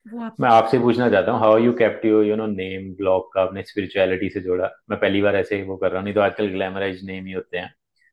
वो 0.07 0.21
आप 0.23 0.37
मैं 0.41 0.49
आपसे 0.51 0.79
पूछना 0.79 1.09
चाहता 1.11 1.33
हूँ 1.33 1.41
how 1.41 1.57
you 1.59 1.73
kept 1.75 2.05
you 2.05 2.21
you 2.23 2.37
know 2.37 2.47
name 2.47 2.93
blog 2.97 3.33
का 3.35 3.43
अपने 3.43 3.63
स्पिरिचुअलिटी 3.63 4.29
से 4.31 4.41
जोड़ा? 4.41 4.71
मैं 4.91 4.99
पहली 5.01 5.21
बार 5.23 5.37
ऐसे 5.37 5.57
ही 5.57 5.63
वो 5.63 5.77
कर 5.77 5.91
रहा 5.91 5.99
हूँ 5.99 6.05
नहीं 6.05 6.15
तो 6.15 6.21
आजकल 6.21 6.49
ग्लैमराइज 6.49 7.05
नेम 7.05 7.27
ही 7.27 7.33
होते 7.33 7.59
हैं। 7.59 7.73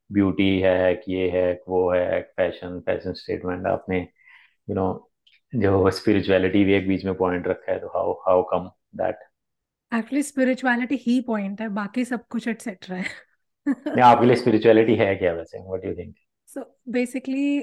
ब्यूटी 0.10 0.50
है 0.62 0.94
कि 0.96 1.14
ये 1.16 1.30
है 1.32 1.52
वो 1.70 1.90
है 1.92 2.22
फ़ैशन 2.38 2.80
फ़ैशन 2.86 3.14
स्टेटमेंट 3.14 3.68
आपने 3.68 4.00
यू 4.68 4.76
नो 4.76 4.88
जो 5.54 5.90
स्पिरिचुअलिटी 5.92 6.64
भी 6.66 6.74
एक 6.74 6.88
बीच 6.88 7.06
में 7.06 7.14
पॉइंट 7.16 7.48
रखा 7.48 7.72
है 7.72 7.80
तो 7.80 7.88
how 7.90 8.14
how 8.28 8.44
come 8.54 8.70
that 8.96 9.20
actually 9.92 10.22
spirituality 10.24 10.96
he 10.98 11.20
point 11.22 11.62
है 11.62 11.68
बाकी 11.74 12.06
सब 12.06 12.28
कुछ 12.28 12.48
एटसेट्रा 12.48 12.96
है। 12.98 13.06
नहीं 13.96 14.04
आपके 14.06 14.26
लिए 14.26 14.36
स्पिरिचुअलिटी 14.36 14.96
है 14.96 15.16
क्या 15.16 15.34
वैसे? 15.34 15.60
What 15.60 15.82
do 15.84 15.90
you 15.90 15.96
think 15.96 16.16
so 16.50 16.62
basically 16.90 17.60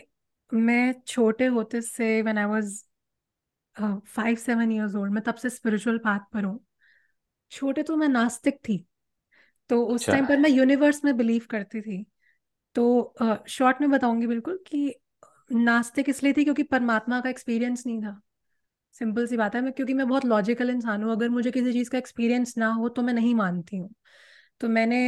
मैं 0.53 0.93
छोटे 1.07 1.47
होते 1.49 1.81
से 1.83 2.21
when 2.23 2.39
I 2.39 2.45
was 2.47 2.83
five 3.77 4.37
seven 4.37 4.73
years 4.73 4.95
old 4.95 5.13
मैं 5.13 5.23
तब 5.27 5.35
से 5.35 5.51
स्पिरिचुअल 5.51 5.99
पाथ 5.99 6.21
पर 6.33 6.45
हूँ। 6.45 6.59
छोटे 7.53 7.83
तो 7.83 7.97
मैं 7.97 8.09
नास्तिक 8.09 8.59
थी 8.69 8.79
तो 9.71 9.85
उस 9.87 10.05
अच्छा। 10.05 10.13
टाइम 10.13 10.27
पर 10.27 10.39
मैं 10.39 10.51
यूनिवर्स 10.51 11.05
में 11.05 11.17
बिलीव 11.17 11.47
करती 11.51 11.81
थी। 11.83 12.05
तो 12.77 13.15
शॉर्ट 13.49 13.81
में 13.81 13.91
बताऊँगी 13.91 14.27
बिल्कुल 14.27 14.59
कि 14.67 14.95
नास्तिक 15.53 16.09
इसलिए 16.09 16.33
थी 16.33 16.45
क्योंकि 16.45 16.63
परमात्मा 16.65 17.21
का 17.21 17.31
एक्सपीरियंस 17.31 17.87
नहीं 17.87 18.03
था। 18.03 18.21
सिंपल 18.97 19.27
सी 19.27 19.37
बात 19.37 19.55
है 19.55 19.61
मैं 19.61 19.73
क्योंकि 19.73 19.95
मैं 19.95 20.09
बहुत 20.09 20.25
लॉजिकल 20.25 20.71
इंसान 20.71 21.03
हूँ। 21.05 21.13
अगर 21.13 21.29
मुझे 21.31 21.51
किसी 21.51 21.73
चीज़ 21.73 21.91
का 21.91 21.99
एक्सपीरियंस 21.99 22.55
ना 22.59 22.69
हो 22.73 22.89
तो 22.89 23.03
मैं 23.03 23.15
नहीं 23.15 23.35
मानती 23.35 23.77
हूँ। 23.77 23.91
तो 24.61 24.69
मैंने 24.69 25.01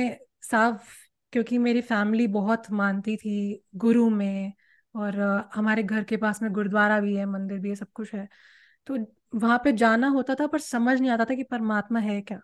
साफ़ 0.42 0.94
क्योंकि 1.32 1.58
मेरी 1.58 1.80
फैमिली 1.82 2.26
बहुत 2.28 2.70
मानती 2.72 3.16
थी 3.16 3.62
गुरु 3.76 4.08
में 4.10 4.52
और 4.96 5.20
हमारे 5.54 5.82
घर 5.82 6.04
के 6.04 6.16
पास 6.16 6.42
में 6.42 6.52
गुरुद्वारा 6.52 7.00
भी 7.00 7.14
है, 7.16 7.26
मंदिर 7.26 7.58
भी 7.58 7.68
है, 7.68 7.74
सब 7.74 7.92
कुछ 7.92 8.14
है। 8.14 8.28
तो 8.86 8.96
वहाँ 9.36 9.58
पे 9.64 9.72
जाना 9.74 10.08
होता 10.08 10.34
था 10.34 10.46
पर 10.46 10.58
समझ 10.60 11.00
नहीं 11.00 11.10
आता 11.10 11.24
था 11.24 11.34
कि 11.34 11.42
परमात्मा 11.44 12.00
है 12.00 12.20
क्या। 12.22 12.40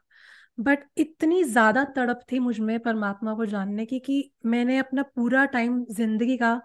बट 0.58 0.84
इतनी 0.98 1.42
ज़्यादा 1.44 1.84
तड़प 1.96 2.20
थी 2.32 2.38
मुझमें 2.40 2.78
परमात्मा 2.80 3.34
को 3.34 3.46
जानने 3.46 3.86
की 3.86 3.98
कि 4.00 4.22
मैंने 4.46 4.78
अपना 4.78 5.02
पूरा 5.16 5.44
टाइम 5.48 5.84
ज़िंदगी 5.92 6.36
का 6.38 6.60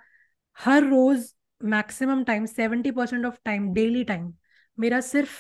हर 0.58 0.84
रोज 0.84 1.34
maximum 1.62 2.24
time, 2.24 2.46
seventy 2.48 2.92
percent 2.92 3.26
of 3.26 3.38
time, 3.46 3.74
daily 3.74 4.04
time 4.06 4.34
मेरा 4.78 5.00
सिर्फ़ 5.04 5.40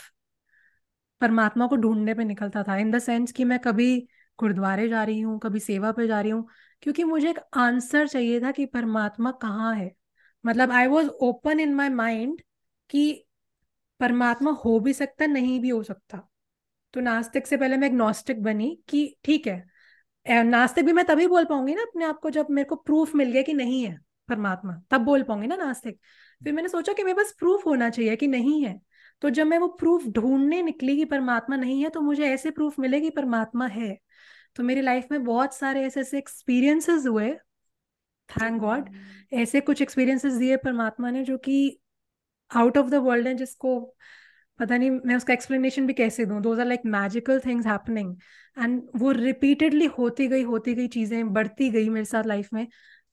परमात्मा 1.22 1.66
को 1.68 1.75
ढूँढने 1.75 2.13
पे 2.13 2.24
निकलता 2.24 2.63
था। 2.63 2.75
इन 2.77 2.92
द 2.92 3.00
सेंस 3.00 3.32
कि 3.32 3.44
मैं 3.44 3.60
कभी 3.60 3.98
गुरुद्वारे 4.39 4.88
जा 4.89 5.04
रही 5.04 5.20
हूँ, 5.22 5.38
कभी 5.39 5.60
सेवा 5.60 5.92
पे 5.92 6.08
जा 6.08 6.22
रही 6.22 6.32
हूँ, 6.32 6.48
क्योंकि 6.84 7.04
मुझे 7.04 7.30
एक 7.30 7.39
आंसर 7.58 8.08
चाहिए 8.08 8.39
था 8.42 8.51
कि 8.51 8.66
परमात्मा 8.68 9.32
कहाँ 9.42 9.74
है। 9.75 9.92
मतलब 10.44 10.72
I 10.72 10.88
was 10.88 11.08
open 11.22 11.60
in 11.60 11.74
my 11.75 11.89
mind 11.89 12.41
कि 12.89 13.24
परमात्मा 14.00 14.51
हो 14.65 14.79
भी 14.79 14.94
सकता, 14.94 15.25
नहीं 15.25 15.60
भी 15.60 15.70
हो 15.70 15.82
सकता। 15.84 16.27
तो 16.94 17.01
नास्तिक 17.01 17.48
से 17.48 17.58
पहले 17.58 17.77
मैं 17.77 17.88
एग्नोस्टिक 17.88 18.44
बनी 18.44 18.77
कि 18.89 19.15
ठीक 19.24 19.48
है। 19.48 19.63
नास्तिक 20.46 20.86
भी 20.86 20.94
मैं 20.94 21.06
तभी 21.06 21.27
बोल 21.27 21.46
पाऊँगी 21.46 21.75
ना 21.75 21.82
अपने 21.82 22.06
आप 22.06 22.20
को 22.20 22.29
जब 22.29 22.48
मेरे 22.51 22.65
को 22.65 22.75
प्रूफ 22.75 23.15
मिल 23.15 23.32
गया 23.32 23.41
कि 23.41 23.53
नहीं 23.53 23.84
है 23.86 23.98
परमात्मा। 24.29 24.74
तब 24.91 25.01
बोल 25.01 25.24
पाऊँगी 25.24 25.48
ना 25.48 25.56
नास्तिक। 25.56 26.00
फिर 26.41 26.53
मैंने 26.53 26.70
सोचा 26.70 26.94
कि 26.94 27.03
मेरे 27.03 27.15
पास 27.15 27.34
प्रूफ 27.39 27.65
होना 27.65 27.89
चाहिए 27.89 28.15
कि 28.15 28.27
नहीं 28.27 28.63
है। 28.65 28.79
तो 29.22 29.29
जब 29.29 29.48
मैं 29.48 29.58
वो 29.60 29.67
प्रूफ 29.79 30.06
ढूँढने 30.08 30.62
निकली 30.62 30.96
कि 30.98 31.06
परमात्मा 31.06 31.56
नहीं 31.56 31.82
है 31.84 31.89
तो 31.89 32.01
मुझे 32.01 32.27
ऐसे 32.27 32.51
प्रूफ 32.51 32.79
मिले 32.79 33.01
कि 33.01 33.10
परमात्मा 33.10 33.67
है। 33.67 33.98
तो 34.56 34.63
मेरी 34.63 34.82
लाइफ 34.82 35.08
में 35.12 35.24
बहुत 35.24 35.56
सारे 35.56 35.84
ऐसे 35.86 36.01
ऐसे 36.01 36.17
एक्सपीरियंसेस 36.17 37.06
हुए 37.08 37.36
थैंक 38.29 38.60
गॉड 38.62 38.89
ऐसे 39.34 39.62
कुछ 39.62 39.81
एक्सपीरियंसेस 39.81 40.34
दिए 40.34 40.57
परमात्मा 40.57 41.12
ने 41.12 41.24
जो 41.24 41.38
कि 41.39 41.79
आउट 42.51 42.77
ऑफ़ 42.77 42.89
द 42.89 42.96
वर्ल्ड 42.96 43.27
है, 43.27 43.34
जिसको 43.36 43.79
पता 44.60 44.77
नहीं 44.77 44.89
मैं 44.89 45.15
उसका 45.15 45.34
एक्सप्लेनेशन 45.34 45.88
भी 45.88 45.93
कैसे 45.93 46.25
दूँ? 46.25 46.41
Those 46.41 46.60
are 46.60 46.65
like 46.65 46.81
magical 46.88 47.39
things 47.39 47.65
happening 47.67 48.15
and 48.57 48.81
वो 48.96 49.12
रिपीटेडली 49.12 49.86
होती 49.98 50.27
गई 50.27 50.43
होती 50.43 50.74
गई 50.75 50.88
चीज़ें, 50.89 51.34
बढ़ती 51.34 51.69
गई 51.69 51.89
मेरे 51.89 52.05
साथ 52.05 52.24
लाइफ 52.25 52.50
में, 52.53 52.67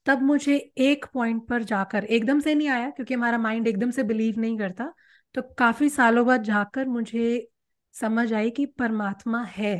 तब 0.06 0.22
मुझे 0.22 0.56
एक 0.56 1.04
पॉइंट 1.14 1.46
पर 1.48 1.62
जाकर, 1.64 2.04
एकदम 2.04 2.40
से 2.40 2.54
नहीं 2.54 2.68
आया, 2.68 2.90
क्योंकि 2.90 3.14
हमारा 3.14 3.38
माइंड 3.38 3.68
एकदम 3.68 3.90
से 3.90 4.02
बिलीव 4.04 4.40
नहीं 4.40 4.58
करता 4.58 4.92
तो 5.34 5.42
काफ़ी 5.58 5.88
सालों 5.90 6.26
बाद 6.26 6.42
जाकर 6.44 6.88
मुझे 6.88 7.48
समझ 7.94 8.32
आई 8.34 8.50
कि 8.50 8.66
परमात्मा 8.68 9.42
है। 9.46 9.74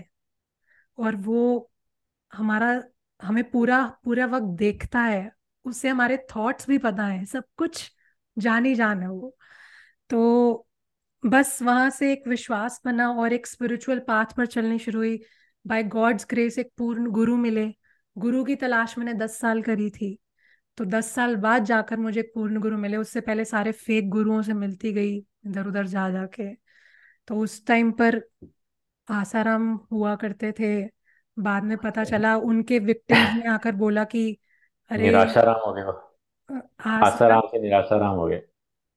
और 0.99 1.17
वो 1.17 1.71
हमारा 2.33 2.83
हमें 3.21 3.43
पूरा 3.51 3.83
पूरा 4.05 4.27
वक्त 4.27 4.47
देखता 4.59 5.01
है, 5.01 5.31
उससे 5.65 5.89
हमारे 5.89 6.17
थॉट्स 6.37 6.69
भी 6.69 6.79
पता 6.79 7.07
है, 7.07 7.25
सब 7.25 7.45
कुछ 7.57 7.91
जान 8.37 8.65
ही 8.67 8.75
जान 8.75 9.03
है 9.03 9.09
वो। 9.09 9.37
तो 10.11 10.67
बस 11.23 11.59
वहाँ 11.63 11.91
से 11.91 12.13
एक 12.13 12.27
विश्वास 12.29 12.81
बना 12.85 13.11
और 13.13 13.33
एक 13.33 13.47
स्पिरिचुअल 13.47 13.99
पाथ 13.99 14.35
पर 14.37 14.47
चलनी 14.47 14.79
शुरू 14.79 14.99
हुई। 14.99 15.19
बाय 15.65 15.83
गॉड्स 15.85 16.27
ग्रेस 16.31 16.59
एक 16.59 16.71
पूर्ण 16.79 17.11
गुरु 17.11 17.37
मिले। 17.37 17.67
गुरु 18.17 18.45
की 18.45 18.57
तलाश 18.57 18.97
मैंने 18.99 19.15
दस 19.15 19.39
साल 19.41 19.63
करी 19.63 19.89
थी। 19.91 20.19
तो 20.79 20.85
दस 20.85 21.11
साल 21.15 21.37
बाद 21.37 21.65
जाकर 21.65 21.97
मुझे 21.97 22.21
एक 22.21 22.33
पूर्ण 22.35 22.61
गुरु 22.61 22.79
मिले। 22.79 22.97
उससे 22.97 23.21
पहले 23.21 23.45
सारे 23.45 23.73
फेक 23.73 24.09
गुरुओं 24.11 24.43
से 24.43 24.55
मिलती 24.55 24.93
गई, 24.93 25.17
इधर 25.47 25.67
उधर 25.67 25.87
जा 25.87 26.09
जाके 26.11 26.53
तो 27.29 27.37
उस 27.37 27.67
टाइम 27.67 27.93
पर 27.93 28.21
आसाराम 29.09 29.73
हुआ 29.93 30.15
करते 30.17 30.53
थे। 30.53 30.83
बाद 31.37 31.65
में 31.65 31.77
पता 31.79 32.05
चला 32.05 32.37
उनके 32.39 32.79
विक्टिम्स 32.83 33.31
ने 33.35 33.49
आकर 33.49 33.75
बोला 33.77 34.05
कि 34.07 34.27
अरे 34.91 35.13
निराशाराम 35.13 35.61
हो 35.61 35.73
गए 35.75 35.83
आसाराम 36.87 37.01
आसाराम 37.01 37.47
से 37.49 37.61
निराशाराम 37.61 38.17
हो 38.17 38.27
गए। 38.27 38.43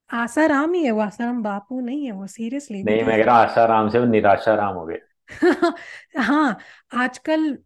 आसाराम 0.09 0.73
ही 0.73 0.83
है 0.85 0.91
वो 0.91 0.99
आसाराम 1.01 1.41
बापू 1.43 1.79
नहीं 1.81 2.05
है 2.05 2.11
वो 2.13 2.27
सीरियसली 2.29 2.83
नहीं 2.83 3.03
मैं 3.03 3.17
बिकॉज़ 3.17 3.19
कह 3.19 3.25
रहा 3.25 3.35
आसाराम 3.35 3.89
से 3.89 3.99
वो 3.99 4.05
निराशाराम 4.07 4.75
हो 4.75 4.85
गए। 4.85 4.99
हाँ 6.19 6.57
आजकल 6.95 7.57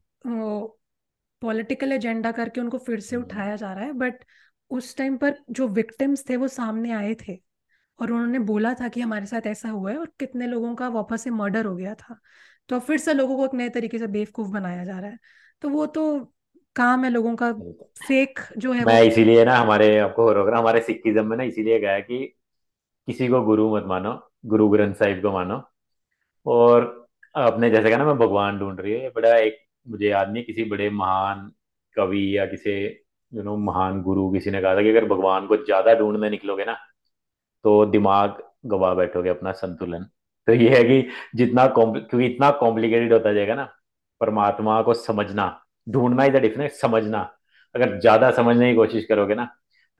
पॉलिटिकल 1.42 1.92
एजेंडा 1.92 2.32
करके 2.32 2.62
उनको 2.62 2.78
फिर 2.80 3.00
से 3.02 3.16
हम्म, 3.16 3.16
उठाया 3.16 3.56
जा 3.56 3.72
रहा 3.74 3.86
है 3.86 3.94
बट 3.96 4.24
उस 4.72 4.96
टाइम 4.98 5.18
पर 5.18 5.36
जो 5.52 5.68
विक्टिम्स 5.70 6.24
थे 6.30 6.36
वो 6.38 6.48
सामने 6.50 6.92
आए 6.94 7.16
थे 7.20 7.36
और 8.00 8.12
उन्होंने 8.12 8.40
बोला 8.46 8.74
था 8.76 8.88
कि 8.90 9.02
हमारे 9.02 9.26
साथ 9.28 9.48
ऐसा 9.48 9.70
हुआ 9.70 9.92
है 9.92 9.98
और 9.98 10.12
कितने 10.20 10.48
लोगों 10.48 10.76
का 10.76 10.88
वापस 10.90 11.24
से 11.24 11.30
मर्डर 11.32 11.66
हो 11.66 11.76
गया 11.76 11.96
था। 11.96 12.20
तो 12.70 12.80
फिर 12.80 12.98
से 12.98 13.14
लोगों 13.14 13.38
को 13.38 13.46
एक 13.46 13.54
नए 13.54 13.70
तरीके 13.70 14.00
से 14.00 14.08
बेवकूफ़ 14.10 14.50
बनाया 14.50 14.84
जा 14.84 15.00
रहा 15.00 15.10
है। 15.10 15.18
तो 15.62 15.70
वो 15.70 15.86
तो 15.88 16.04
काम 16.76 17.04
है 17.04 17.10
लोगों 17.10 17.36
का 17.36 17.52
फेक 18.00 18.40
जो 18.58 18.72
है 18.74 18.86
मैं 18.86 19.02
इसीलिए 19.04 19.44
ना 19.46 19.56
हमारे 19.56 19.98
आपको 20.00 20.32
होगा 20.34 20.58
हमारे 20.58 20.82
सिखिज्म 20.82 21.26
में 21.28 21.36
ना 21.38 21.44
इसीलिए 21.44 21.80
गया 21.80 22.00
कि 22.02 22.26
किसी 23.08 23.28
को 23.28 23.42
गुरु 23.42 23.76
मत 23.76 23.84
मानो 23.88 24.14
गुरु 24.46 24.68
ग्रंथ 24.70 24.94
साहिब 24.96 25.22
को 25.22 25.32
मानो। 25.32 25.62
और 26.46 26.84
अपने 27.36 27.70
जैसे 27.70 27.90
कहा 27.90 27.98
ना 27.98 28.06
मैं 28.06 28.18
भगवान 28.18 28.60
ढूंढ 28.60 28.80
रही 28.80 28.94
है 28.94 29.10
बड़ा 29.16 29.36
एक 29.38 29.58
मुझे 29.86 30.08
याद 30.10 30.32
नहीं 30.32 30.44
किसी 30.44 30.64
बड़े 30.64 30.90
महान 30.92 31.52
कवि 31.96 32.26
या 32.38 32.46
किसी 32.46 32.72
यू 33.32 33.44
नो 33.44 33.56
महान 33.60 34.02
गुरु 34.04 34.32
किसी 34.34 34.52
ने 34.52 34.62
कहा 34.62 34.76
था 34.76 34.82
कि 34.82 34.90
अगर 34.90 35.06
भगवान 35.06 35.48
को 35.48 35.58
ज़्यादा 35.58 35.94
ढूँढने 35.96 36.30
निकलोगे 36.30 36.66
ना 36.66 36.74
तो 37.66 37.86
दिमाग 37.86 38.42
गवा 38.66 38.94
बैठोगे 38.94 39.30
अपना 39.30 39.52
संतुलन। 39.54 40.06
तो 40.52 40.56
ये 40.56 40.70
है 40.70 40.84
कि 40.84 41.08
जितना 41.36 41.66
क्योंकि 41.70 42.26
इतना 42.26 42.50
कॉम्प्लिकेटेड 42.60 43.14
होता 43.14 43.34
जाएगा 43.34 43.56
ना 43.56 43.64
परमात्मा 44.22 44.82
को 44.82 44.94
समझना 44.96 45.46
ढूंढना 45.88 46.26
इज़ 46.26 46.34
द 46.34 46.42
डिफरेंस 46.42 46.80
समझना। 46.82 47.20
अगर 47.76 48.00
ज़्यादा 48.00 48.32
समझने 48.32 48.70
की 48.70 48.76
कोशिश 48.76 49.06
करोगे 49.06 49.36
ना 49.36 49.46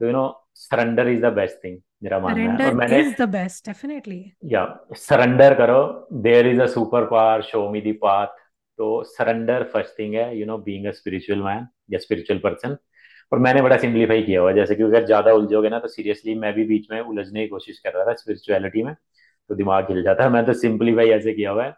तो 0.00 0.06
you 0.06 0.12
know 0.12 0.24
surrender 0.56 1.08
is 1.08 1.20
the 1.20 1.32
best 1.32 1.64
thing 1.64 1.78
मेरा 2.02 2.18
मानना 2.18 2.42
है। 2.42 2.48
और 2.48 2.58
सरेंडर 2.58 2.74
मैंने 2.78 3.00
इज़ 3.00 3.14
द 3.22 3.28
बेस्ट 3.30 3.66
डेफिनेटली 3.66 4.20
या 4.42 4.64
सरेंडर 4.98 5.54
करो। 5.54 6.08
There 6.22 6.46
is 6.46 6.60
a 6.62 6.66
super 6.68 7.04
power 7.06 7.42
show 7.42 7.68
me 7.70 7.80
the 7.80 7.92
path 8.04 8.26
तो 8.78 9.02
सरेंडर 9.08 9.62
फ़र्स्ट 9.72 9.98
थिंग 9.98 10.14
है 10.14 10.26
you 10.38 10.46
know 10.46 10.58
being 10.60 10.86
a 10.86 10.90
spiritual 10.92 11.42
man 11.42 11.66
या 11.90 11.98
स्पिरिचुअल 11.98 12.38
पर्सन 12.40 12.76
और 13.32 13.38
मैंने 13.38 13.62
बड़ा 13.62 13.76
सिंप्लीफाई 13.78 14.22
किया 14.22 14.40
हुआ 14.40 14.52
जैसे 14.52 14.74
कि 14.74 14.82
अगर 14.82 15.04
ज़्यादा 15.06 15.32
उलझोगे 15.32 15.68
ना 15.68 15.78
तो 15.78 15.88
सीरियसली 15.88 16.34
मैं 16.36 16.52
भी 16.54 16.64
बीच 16.66 16.90
में 16.90 17.00
उलझने 17.00 17.42
की 17.42 17.48
कोशिश 17.48 17.78
कर 17.78 17.92
रहा 17.92 18.04
था 18.06 18.14
स्पिरिचुअलिटी 18.14 18.82
में। 18.82 18.94
तो 19.48 19.54
दिमाग 19.54 19.86
हिल 19.90 20.02
जाता 20.02 20.24
है। 20.24 20.30
मैं 20.30 20.44
तो 20.46 20.52
सिंप्लीफाई 20.52 21.08
ऐसे 21.10 21.32
किया 21.32 21.50
हुआ 21.50 21.64
है। 21.64 21.74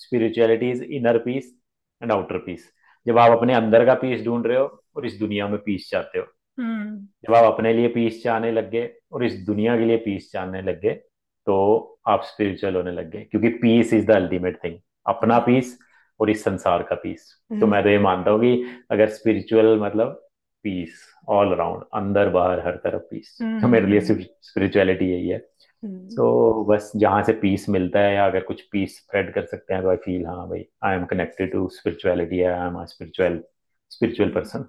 Spirituality 0.00 0.70
is 0.70 0.82
inner 0.84 1.18
peace 1.18 1.54
and 2.02 2.12
outer 2.12 2.38
peace 2.38 2.68
जब 3.06 3.18
आप 3.18 3.30
अपने 3.30 3.54
अंदर 3.54 3.84
का 3.86 3.94
पीस 3.94 4.24
ढूंढ 4.24 4.46
रहे 4.46 4.58
हो 4.58 4.82
और 4.96 5.06
इस 5.06 5.18
दुनिया 5.18 5.48
में 5.48 5.58
पीस 5.58 5.88
चाहते 5.90 6.18
हो। 6.18 6.24
हम्म। 6.58 6.96
जब 7.24 7.34
आप 7.34 7.52
अपने 7.52 7.72
लिए 7.72 7.88
पीस 7.88 8.22
चाहने 8.22 8.50
लग 8.52 8.70
गए 8.70 8.90
और 9.12 9.24
इस 9.24 9.34
दुनिया 9.46 9.76
के 9.76 9.84
लिए 9.84 9.96
पीस 9.96 10.30
चाहने 10.32 10.62
लग 10.62 10.80
गए 10.80 10.94
तो 11.46 11.56
आप 12.06 12.22
स्पिरिचुअल 12.22 12.74
होने 12.76 12.92
लग 12.92 13.10
गए। 13.10 13.22
क्योंकि 13.30 13.48
peace 13.48 13.92
is 13.94 14.06
the 14.06 14.10
ultimate 14.10 14.58
thing 14.64 14.78
अपना 15.06 15.38
पीस 15.38 15.78
और 16.20 16.30
इस 16.30 16.42
संसार 16.44 16.82
का 16.82 16.94
पीस 16.94 17.26
तो 17.48 17.54
हम्म। 17.54 17.70
मैं 17.70 17.82
तो 17.82 17.88
ये 17.88 17.98
मानता 17.98 18.30
हूँ 18.30 18.40
कि 18.40 18.64
अगर 18.90 19.08
स्पिरिचुअल 19.08 19.78
मतलब 19.80 20.28
पीस 20.64 21.00
ऑल 21.28 21.52
अराउंड 21.52 21.82
अंदर 21.94 22.28
बाहर 22.28 22.60
हर 22.66 22.76
तरफ़ 22.76 23.02
पीस 23.02 23.38
तो 23.42 23.68
मेरे 23.68 23.86
लिए 23.86 24.00
हम्म 24.00 24.22
स्पिरिचुअलिटी 24.42 25.04
यही 25.04 25.28
है। 25.28 25.38
हम्म 25.82 26.18
तो 26.18 26.64
बस 26.64 26.90
जहाँ 26.96 27.22
से 27.24 27.32
पीस 27.40 27.68
मिलता 27.68 28.00
है 28.00 28.14
या 28.14 28.26
अगर 28.26 28.44
कुछ 28.44 28.62
पीस 28.72 28.96
स्प्रेड 28.98 29.32
कर 29.34 29.46
सकते 29.46 29.74
हैं 29.74 29.82
तो 29.82 29.90
आई 29.90 29.96
फील 29.98 30.26
हाँ 30.26 30.48
भाई 30.48 30.64
I 30.84 30.96
am 30.96 31.04
connected 31.06 31.52
to 31.52 31.68
spirituality 31.74 32.42
I 32.42 32.66
am 32.66 32.84
spiritual 32.86 33.42
spiritual. 33.90 34.30
Person 34.34 34.68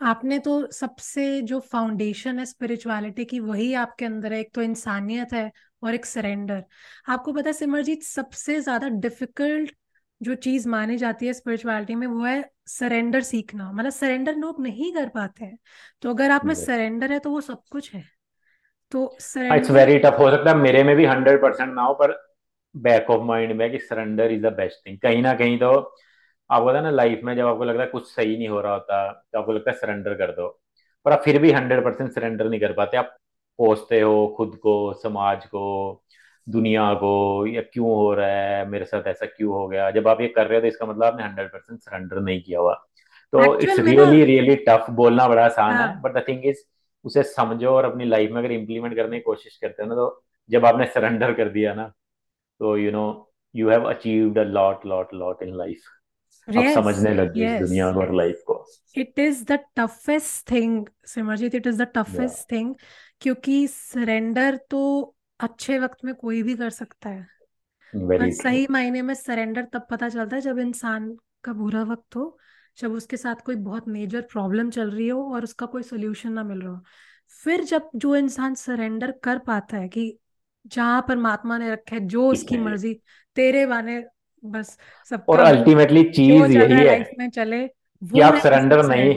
आपने 0.00 0.38
तो 0.38 0.52
सबसे 0.72 1.22
जो 1.42 1.58
फाउंडेशन 1.62 2.38
है 2.38 2.44
स्पिरिचुअलिटी 2.46 3.24
की 3.24 3.38
वही 3.40 3.72
आपके 3.74 4.04
अंदर 4.04 4.32
है 4.32 4.40
एक 4.40 4.50
तो 4.54 4.62
इंसानियत 4.62 5.32
है 5.32 5.50
और 5.82 5.94
एक 5.94 6.06
सरेंडर 6.06 6.64
आपको 7.08 7.32
पता 7.32 7.48
है 7.48 7.52
सिमरजीत 7.52 8.02
सबसे 8.02 8.60
ज़्यादा 8.60 8.88
डिफ़िकल्ट 8.98 9.74
जो 10.20 10.34
चीज़ 10.38 10.68
मानी 10.68 10.96
जाती 10.98 11.26
है 11.26 11.32
स्पिरिचुअलिटी 11.32 11.94
में 11.94 12.06
वो 12.06 12.24
है 12.24 12.42
सरेंडर 12.68 13.22
सीखना. 13.22 13.70
मतलब 13.72 13.90
सरेंडर 13.92 14.34
लोग 14.36 14.60
नहीं 14.60 14.92
कर 14.94 15.08
पाते 15.10 15.44
हैं. 15.44 15.58
तो 16.02 16.10
अगर 16.10 16.30
आप 16.30 16.44
में 16.44 16.54
सरेंडर 16.56 17.12
है 17.12 17.18
तो 17.18 17.30
वो 17.30 17.40
सब 17.40 17.62
कुछ 17.72 17.92
है. 17.94 18.04
तो 18.92 19.04
इट्स 19.54 19.70
वेरी 19.70 19.98
टफ 19.98 20.18
हो 20.18 20.30
सकता 20.30 20.50
है 20.50 20.56
मेरे 20.56 20.82
में 20.84 20.94
भी 20.96 21.04
हंड्रेड 21.04 21.40
परसेंट 21.42 21.74
ना 21.74 21.82
हो 21.82 21.94
पर 21.94 22.16
बैक 22.74 23.10
ऑफ़ 23.10 23.22
माइंड 23.22 23.52
में 23.52 23.70
कि 23.70 23.78
surrender 23.78 24.32
is 24.32 24.42
the 24.42 24.52
best 24.52 24.86
thing 24.86 24.98
कहीं 24.98 25.22
ना 25.22 25.34
कहीं 25.34 25.58
तो 25.58 25.70
आपको 26.50 26.66
पता 26.66 26.80
ना 26.80 26.90
लाइफ 26.90 27.20
में 27.24 27.34
जब 27.36 27.46
आपको 27.46 27.64
लगता 27.64 27.82
है 27.82 27.88
कुछ 27.88 28.06
सही 28.06 28.36
नहीं 28.36 28.48
हो 28.48 28.60
रहा 28.60 28.72
होता 28.72 29.10
तो 29.32 29.38
आपको 29.38 29.52
लगता 29.52 29.70
है 29.70 29.76
सरेंडर 29.76 30.14
कर 30.14 30.32
दो। 30.32 30.48
पर 31.06 31.12
आप 31.12 31.22
फिर 31.24 31.38
भी 31.42 31.50
हंड्रेड 31.52 31.84
परसेंट 31.84 32.10
सरेंडर 32.12 32.48
नहीं 32.48 32.60
कर 32.60 32.72
पाते। 32.72 32.96
आप 32.96 33.16
कोसते 33.58 34.00
हो 34.00 34.26
खुद 34.36 34.56
को 34.62 34.92
समाज 35.02 35.44
को 35.46 36.02
दुनिया 36.46 36.92
को 36.94 37.46
या 37.46 37.62
क्यों 37.62 37.86
हो 37.86 38.12
रहा 38.14 38.28
है 38.28 38.66
मेरे 38.68 38.84
साथ 38.84 39.06
ऐसा 39.08 39.26
क्यों 39.26 39.52
हो 39.52 39.66
गया? 39.68 39.90
जब 39.90 40.08
आप 40.08 40.20
ये 40.20 40.28
कर 40.28 40.46
रहे 40.46 40.56
हो 40.56 40.60
तो 40.60 40.66
इसका 40.66 40.86
मतलब 40.86 41.04
आपने 41.04 41.22
हंड्रेड 41.24 41.48
परसेंट 41.48 41.80
सरेंडर 41.80 42.20
नहीं 42.20 42.42
किया 42.42 42.60
हुआ। 42.60 42.74
तो 43.32 43.58
इट्स 43.60 43.78
रियली 43.80 44.24
रियली 44.24 44.56
टफ 44.68 44.86
बोलना 44.90 45.28
बड़ा 45.28 45.44
आसान 45.44 45.74
हाँ 45.74 46.00
बट 46.02 46.12
द 46.12 46.24
थिंग 46.28 46.46
इज़ 46.46 46.62
उसे 47.04 47.22
समझो 47.22 47.70
और 47.70 47.84
अपनी 47.84 48.04
लाइफ 48.04 48.30
में 48.30 48.38
अगर 48.38 48.52
इम्प्लीमेंट 48.52 48.96
करने 48.96 49.16
की 49.16 49.22
कोशिश 49.22 49.56
करते 49.56 49.82
हो 49.82 49.88
ना 49.88 49.94
तो 49.94 50.24
जब 50.50 50.66
आपने 50.66 50.86
सरेंडर 50.86 51.32
कर 51.32 51.48
दिया 51.48 51.74
ना 51.74 51.86
तो 52.60 52.76
you 52.76 52.90
know 52.90 53.32
you 53.54 53.70
have 53.70 53.84
achieved 53.84 54.38
a 54.38 54.44
lot 54.44 54.86
lot 54.86 55.14
lot 55.14 55.42
in 55.42 55.56
life 55.56 55.82
आप 56.48 56.64
समझने 56.74 57.14
लग 57.14 57.34
गए 57.34 57.58
दुनिया 57.58 57.88
और 57.88 58.14
लाइफ 58.14 58.42
को। 58.46 58.64
It 58.96 59.18
is 59.18 59.44
the 59.44 59.58
toughest 59.76 60.50
thing 60.50 60.86
Simarjeet 61.06 61.54
it 61.54 61.66
is 61.66 61.76
the 61.76 61.80
या 61.80 62.02
टफेस्ट 62.02 62.50
थिंग 62.52 62.74
क्योंकि 63.20 63.66
सरेंडर 63.66 64.56
तो 64.70 65.14
अच्छे 65.40 65.78
वक्त 65.78 66.04
में 66.04 66.14
कोई 66.14 66.42
भी 66.42 66.56
कर 66.56 66.70
सकता 66.70 67.10
है। 67.10 67.26
पर 68.18 68.30
सही 68.30 68.66
मायने 68.70 69.02
में 69.02 69.14
सरेंडर 69.14 69.64
तब 69.64 69.86
पता 69.90 70.08
चलता 70.08 70.36
है 70.36 70.42
जब 70.42 70.58
इंसान 70.58 71.16
का 71.44 71.52
बुरा 71.52 71.82
वक्त 71.82 72.16
हो 72.16 72.38
जब 72.78 72.92
उसके 72.92 73.16
साथ 73.16 73.36
कोई 73.46 73.56
बहुत 73.56 73.88
मेजर 73.88 74.22
प्रॉब्लम 74.22 74.70
चल 74.70 74.90
रही 74.90 75.08
हो 75.08 75.22
और 75.34 75.44
उसका 75.44 75.66
कोई 75.66 75.82
सोल्यूशन 75.82 76.32
ना 76.32 76.42
मिल 76.44 76.60
रहा 76.62 76.72
हो। 76.72 76.82
फिर 77.44 77.64
जब 77.64 77.90
जो 77.96 78.14
इंसान 78.16 78.54
सरेंडर 78.54 79.12
कर 79.24 79.38
पाता 79.38 79.76
है 79.76 79.88
कि 79.88 80.18
जहाँ 80.66 81.02
परमात्मा 81.08 81.58
ने 81.58 81.70
रखा 81.72 81.96
है 81.96 82.06
जो 82.06 82.28
उसकी 82.30 82.56
मर्ज़ी 82.58 82.94
तेरे 83.36 83.66
बाने 83.66 84.04
बस 84.44 84.78
सब 85.10 85.26
और 85.28 85.40
अल्टीमेटली 85.40 86.02
चीज़ 86.12 86.52
यही 86.52 86.82
है। 86.82 86.84
लाइफ 86.84 87.10
में 87.18 87.28
चले 87.30 87.66
कि 88.12 88.20
वो 88.20 88.20
आप 88.20 88.34
सरेंडर 88.36 88.82
नहीं 88.86 89.14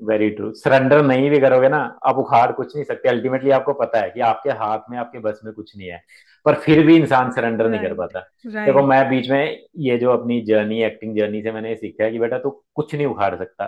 वेरी 0.00 0.28
ट्रू 0.30 0.52
सरेंडर 0.54 1.02
नहीं 1.02 1.30
भी 1.30 1.38
करोगे 1.40 1.68
ना 1.68 1.78
आप 2.06 2.16
उखाड़ 2.18 2.50
कुछ 2.52 2.74
नहीं 2.76 2.84
सकते। 2.84 3.08
अल्टीमेटली 3.08 3.50
आपको 3.50 3.72
पता 3.74 4.00
है 4.00 4.10
कि 4.10 4.20
आपके 4.22 4.50
हाथ 4.58 4.90
में 4.90 4.98
आपके 4.98 5.18
बस 5.18 5.40
में 5.44 5.52
कुछ 5.54 5.76
नहीं 5.76 5.88
है। 5.88 6.02
पर 6.44 6.54
फिर 6.54 6.84
भी 6.86 6.96
इंसान 6.96 7.30
सरेंडर 7.30 7.68
नहीं 7.68 7.80
कर 7.80 7.94
पाता। 7.94 8.20
देखो 8.64 8.82
मैं 8.82 9.08
बीच 9.10 9.30
में 9.30 9.66
ये 9.78 9.98
जो 9.98 10.10
अपनी 10.10 10.40
जर्नी 10.40 10.82
एक्टिंग 10.82 11.16
जर्नी 11.16 11.42
से 11.42 11.52
मैंने 11.52 11.74
सीखा 11.74 12.04
है 12.04 12.10
कि 12.10 12.18
बेटा 12.18 12.38
तू 12.38 12.50
कुछ 12.74 12.94
नहीं 12.94 13.06
उखाड़ 13.06 13.34
सकता। 13.34 13.66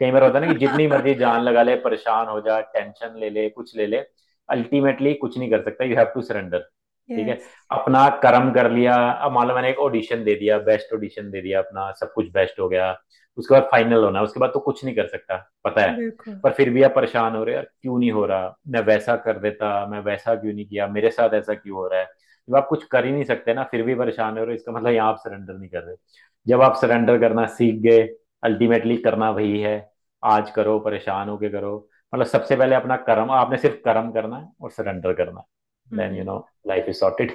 कई 0.00 0.10
बार 0.10 0.22
होता 0.22 0.38
है 0.38 0.46
ना 0.46 0.52
कि 0.52 0.58
जितनी 0.58 0.86
मर्ज़ी 0.86 1.14
जान 1.14 1.42
लगा 1.42 1.62
ले 1.62 1.74
परेशान 1.80 2.26
हो 2.28 2.40
जा 2.40 2.60
टेंशन 2.60 3.18
ले 3.20 3.30
ले 3.30 3.48
कुछ 3.48 3.76
ले 3.76 3.86
ले 3.86 4.02
अल्टीमेटली 4.48 5.14
कुछ 5.14 5.38
नहीं 5.38 5.50
कर 5.50 5.62
सकता 5.62 5.84
यू 5.84 5.96
हैव 5.96 6.06
टू 6.14 6.22
सरेंडर 6.22 6.58
ठीक 6.58 7.28
है? 7.28 7.38
अपना 7.70 8.08
कर्म 8.22 8.50
कर 8.52 8.70
लिया 8.70 8.94
अब 8.94 9.32
मान 9.32 9.48
लो 9.48 9.54
मैंने 9.54 9.70
एक 9.70 9.78
ऑडिशन 9.78 10.24
दे 10.24 10.34
दिया 10.34 10.58
बेस्ट 10.58 10.94
ऑडिशन 10.94 11.30
दे 11.30 11.42
दिया 11.42 11.58
अपना 11.58 11.90
सब 12.00 12.12
कुछ 12.12 12.30
बेस्ट 12.32 12.60
हो 12.60 12.68
गया 12.68 12.90
उसके 13.36 13.54
बाद 13.54 13.62
फाइनल 13.62 14.04
होना 14.04 14.22
उसके 14.22 14.40
बाद 14.40 14.50
तो 14.54 14.60
कुछ 14.60 14.84
नहीं 14.84 14.94
कर 14.94 15.06
सकता 15.06 15.36
पता 15.64 15.82
है? 15.82 16.10
पर 16.10 16.52
फिर 16.52 16.70
भी 16.70 16.82
आप 16.82 16.94
परेशान 16.94 17.36
हो 17.36 17.44
रहे 17.44 17.54
हो 17.54 17.56
यार 17.56 17.70
क्यों 17.82 17.98
नहीं 17.98 18.10
हो 18.10 18.24
रहा? 18.26 18.54
मैं 18.68 18.80
वैसा 18.80 19.16
कर 19.16 19.38
देता 19.38 19.86
मैं 19.86 20.00
वैसा 20.00 20.34
क्यों 20.34 20.52
नहीं 20.52 20.66
किया? 20.66 20.86
मेरे 20.86 21.10
साथ 21.10 21.34
ऐसा 21.34 21.54
क्यों 21.54 21.76
हो 21.76 21.86
रहा 21.88 22.00
है? 22.00 22.06
जब 22.48 22.56
आप 22.56 22.66
कुछ 22.68 22.84
कर 22.84 23.04
ही 23.04 23.12
नहीं 23.12 23.24
सकते 23.24 23.54
ना 23.54 23.64
फिर 23.64 23.82
भी 23.82 23.94
परेशान 23.94 24.38
हो 24.38 24.44
रहे 24.44 24.54
इसका 24.54 24.72
मतलब 24.72 24.90
यहाँ 24.90 25.08
आप 25.08 25.16
सरेंडर 25.18 25.54
नहीं 25.54 25.68
कर 25.68 25.82
रहे। 25.82 25.96
जब 26.46 26.62
आप 26.62 26.76
सरेंडर 26.76 27.18
करना 27.18 27.46
सीख 27.46 27.80
गए 27.82 28.02
अल्टीमेटली 28.42 28.96
करना 28.96 29.30
वही 29.30 29.60
है 29.60 29.92
आज 30.22 30.50
करो 30.50 30.78
परेशान 30.78 31.28
होके 31.28 31.48
करो। 31.48 31.88
मतलब 32.14 32.26
सबसे 32.26 32.56
पहले 32.56 32.74
अपना 32.74 32.96
कर्म 32.96 33.30
आपने 33.30 33.56
सिर्फ़ 33.58 33.76
कर्म 33.76 34.10
करना 34.10 34.36
है 34.36 34.48
और 34.60 34.70
सरेंडर 34.70 35.12
करना 35.12 35.40
है। 35.40 35.98
Then 35.98 36.16
you 36.18 36.24
know 36.24 36.38
life 36.66 36.88
is 36.88 36.96
sorted 36.96 37.32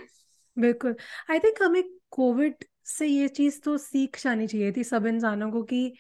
बिल्कुल। 0.57 0.95
आई 1.31 1.39
थिंक 1.39 1.61
हमें 1.63 1.83
कोविड 2.11 2.63
से 2.91 3.07
ये 3.07 3.27
चीज़ 3.27 3.61
तो 3.61 3.77
सीख 3.77 4.17
जानी 4.23 4.47
चाहिए 4.47 4.71
थी 4.71 4.83
सब 4.83 5.05
इंसानों 5.05 5.51
को 5.51 5.63
कि 5.63 5.93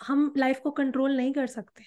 हम 0.00 0.32
लाइफ 0.36 0.60
को 0.60 0.70
कंट्रोल 0.70 1.16
नहीं 1.16 1.32
कर 1.32 1.46
सकते। 1.46 1.84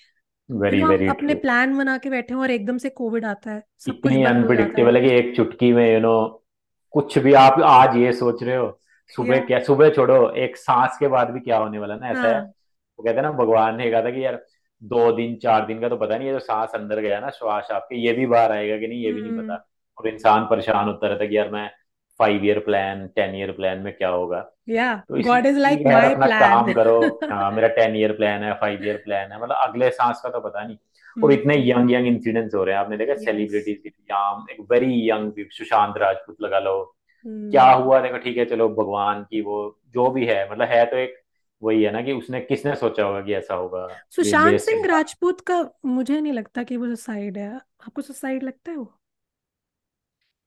वेरी 0.50 0.80
हम 0.80 0.90
वेरी 0.90 1.08
अपने 1.08 1.36
प्लान 1.36 1.78
बना 1.78 1.98
के 1.98 2.10
बैठे 2.10 2.34
हैं 2.34 2.42
और 2.42 2.52
एकदम 2.52 2.78
से 2.78 2.90
कोविड 2.90 3.26
आता 3.26 3.52
है 3.52 3.64
सब 3.78 3.92
कुछ 3.92 4.12
इतनी 4.12 4.24
हो 4.24 4.30
अनप्रिडिक्टेबल 4.30 4.98
है। 4.98 5.02
कि 5.02 5.16
एक 5.16 5.36
चुटकी 5.36 5.72
में 5.74 5.94
यू 5.94 6.00
नो 6.00 6.44
कुछ 6.94 7.18
भी 7.18 7.34
आप 7.34 7.62
आज 7.62 7.96
ये 7.98 8.12
सोच 8.14 8.44
रहे 8.44 8.56
हो 8.56 8.80
सुबह 9.12 9.40
क्या 9.40 9.60
सुबह 9.60 9.90
छोड़ो 9.90 10.30
एक 10.36 10.58
सांस 10.58 10.98
के 11.00 11.08
बाद 11.08 11.30
भी 11.30 11.40
क्या 11.40 11.58
होने 11.58 11.80
वाला 11.80 11.96
ना 11.96 12.10
ऐसा 12.10 12.22
है? 12.22 12.34
हाँ। 12.34 12.42
वो 12.42 13.04
कहते 13.04 13.16
हैं 13.16 13.24
ना 13.24 13.32
भगवान 13.32 13.76
ने 13.76 13.90
कहा 13.92 14.02
था 14.02 14.12
कि 14.12 14.26
यार 14.26 14.46
दो 14.84 15.12
दिन 15.12 15.36
चार 15.36 15.66
दिन 15.66 15.80
का 15.82 15.90
तो 15.90 15.98
पता 15.98 16.18
नहीं 16.18 16.28
ये 16.28 16.34
जो 16.34 16.40
सांस 16.40 16.72
अंदर 16.76 17.00
गया 17.00 17.20
ना 17.20 17.30
श्वास 17.30 17.68
आपके 17.72 17.96
ये 17.96 18.14
भी 18.14 18.26
बाहर 18.26 18.52
आएगा 18.52 18.78
कि 18.78 18.88
नहीं 18.88 19.00
ये 19.00 19.12
भी 19.14 19.22
नहीं 19.22 19.32
हम्म। 19.32 19.44
पता। 19.44 19.70
और 19.98 20.08
इंसान 20.08 20.48
परेशान 20.50 20.86
होता 20.86 21.08
रहता 21.08 21.26
कि 21.26 21.38
यार 21.38 21.50
मैं 21.50 21.70
five 22.20 22.46
year 22.46 22.60
plan 22.60 23.08
ten 23.08 23.36
year 23.36 23.52
plan 23.52 23.80
में 23.80 23.94
क्या 23.94 24.10
होगा? 24.10 24.52
या 24.70 25.04
गॉड 25.12 25.46
इज़ 25.46 25.58
लाइक 25.58 25.82
माय 25.88 26.14
अपना 26.14 26.26
प्लान 26.26 26.40
काम 26.42 26.74
करो। 26.74 27.20
हाँ 27.24 27.52
मेरा 27.52 27.68
टेन 27.68 27.96
ईयर 27.96 28.12
प्लान 28.12 28.44
है 28.44 28.54
फाइव 28.54 28.86
ईयर 28.86 28.98
प्लान 28.98 29.32
है। 29.32 29.42
मतलब 29.42 29.56
अगले 29.56 29.90
सांस 29.90 30.22
का 30.24 30.30
तो 30.30 30.40
पता 30.40 30.64
नहीं। 30.64 30.78
और 31.24 31.32
इतने 31.32 31.56
यंग 31.58 31.92
यंग 31.92 32.08
इंसिडेंट्स 32.08 32.56
हो 32.56 32.64
रहे 32.64 32.76
हैं। 32.76 32.82
आपने 32.82 32.98
देखा 32.98 33.16
सेलिब्रिटीज 33.16 33.78
की 33.78 33.90
याम 34.12 34.46
एक 34.52 34.62
वेरी 34.72 35.10
यंग 35.10 35.46
सुशांत 35.50 35.98
राजपूत 35.98 36.38
लगा 36.42 36.60
लो। 36.60 36.96
क्या 37.26 37.64
हम्म 37.64 37.84
हुआ? 37.84 38.00
देखो 38.00 38.18
ठीक 38.18 38.38
है 38.38 38.46
चलो 38.46 38.70
भगवान 38.70 39.24
की 39.24 39.42
वो 39.42 39.80
जो 39.94 40.10
भी 40.10 40.26
है 40.26 40.52
मतलब 40.52 40.68
है 40.68 40.86
तो 40.86 40.98
एक 40.98 41.22
वही 41.62 41.84
है 41.84 41.92
ना 41.92 42.02
कि 42.02 42.12
उसने 42.12 42.40
किसने 42.42 42.76
सोचा 42.76 43.04
होगा 43.04 43.22
कि 43.22 43.34
ऐसा 43.34 43.54
होगा? 43.54 43.88
सुशांत 44.10 44.60
सिंह 44.60 44.86
राजपूत 44.86 45.42
का 45.42 45.64
मुझे 45.86 46.20
नहीं 46.22 46.34
लगता 46.34 46.64
कि 46.64 46.78
वो 46.78 46.86
सुसाइड 46.86 47.38
है। 47.38 47.56
आपको 47.56 48.02
सुसाइड 48.02 48.44
लगता 48.44 48.72
है 48.72 48.78
वो? 48.78 48.94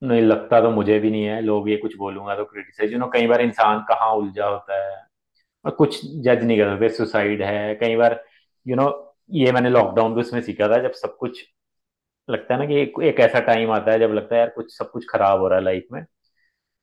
नहीं 0.03 0.23
लगता 0.23 0.61
तो 0.61 0.71
मुझे 0.71 0.99
भी 0.99 1.11
नहीं 1.11 1.25
है। 1.25 1.41
लोग 1.43 1.69
ये 1.71 1.77
कुछ 1.77 1.97
बोलूँगा 1.97 2.35
तो 2.37 2.45
क्रिटिसाइज 2.45 2.93
यू 2.93 2.99
नो 2.99 3.07
कई 3.15 3.27
बार 3.27 3.41
इंसान 3.41 3.81
कहाँ 3.89 4.11
उलझा 4.13 4.47
होता 4.47 4.77
है 4.85 4.97
और 5.65 5.71
कुछ 5.73 6.01
जज 6.07 6.45
नहीं 6.45 6.59
कर 6.59 6.73
सकते 6.75 6.89
सुसाइड 6.97 7.43
है। 7.43 7.75
कई 7.75 7.97
बार 7.97 8.13
यू 8.67 8.75
you 8.75 8.83
नो 8.83 8.89
know, 8.89 8.97
ये 9.31 9.53
मैंने 9.53 9.71
लॉकडाउन 9.71 10.15
भी 10.15 10.21
उसमें 10.21 10.41
सीखा 10.43 10.69
था 10.69 10.79
जब 10.83 10.93
सब 10.95 11.17
कुछ 11.17 11.45
लगता 12.29 12.55
है 12.55 12.61
ना 12.61 12.67
कि 12.67 12.81
एक, 12.81 12.95
एक 13.03 13.21
ऐसा 13.21 13.41
टाइम 13.41 13.71
आता 13.73 13.93
है 13.93 13.99
जब 14.01 14.13
लगता 14.15 14.35
है 14.35 14.41
यार 14.41 14.51
कुछ 14.51 14.77
सब 14.79 14.91
कुछ 14.91 15.07
खराब 15.11 15.41
हो 15.41 15.49
रहा 15.49 15.59
है 15.59 15.65
लाइफ 15.65 15.87
में 15.93 16.05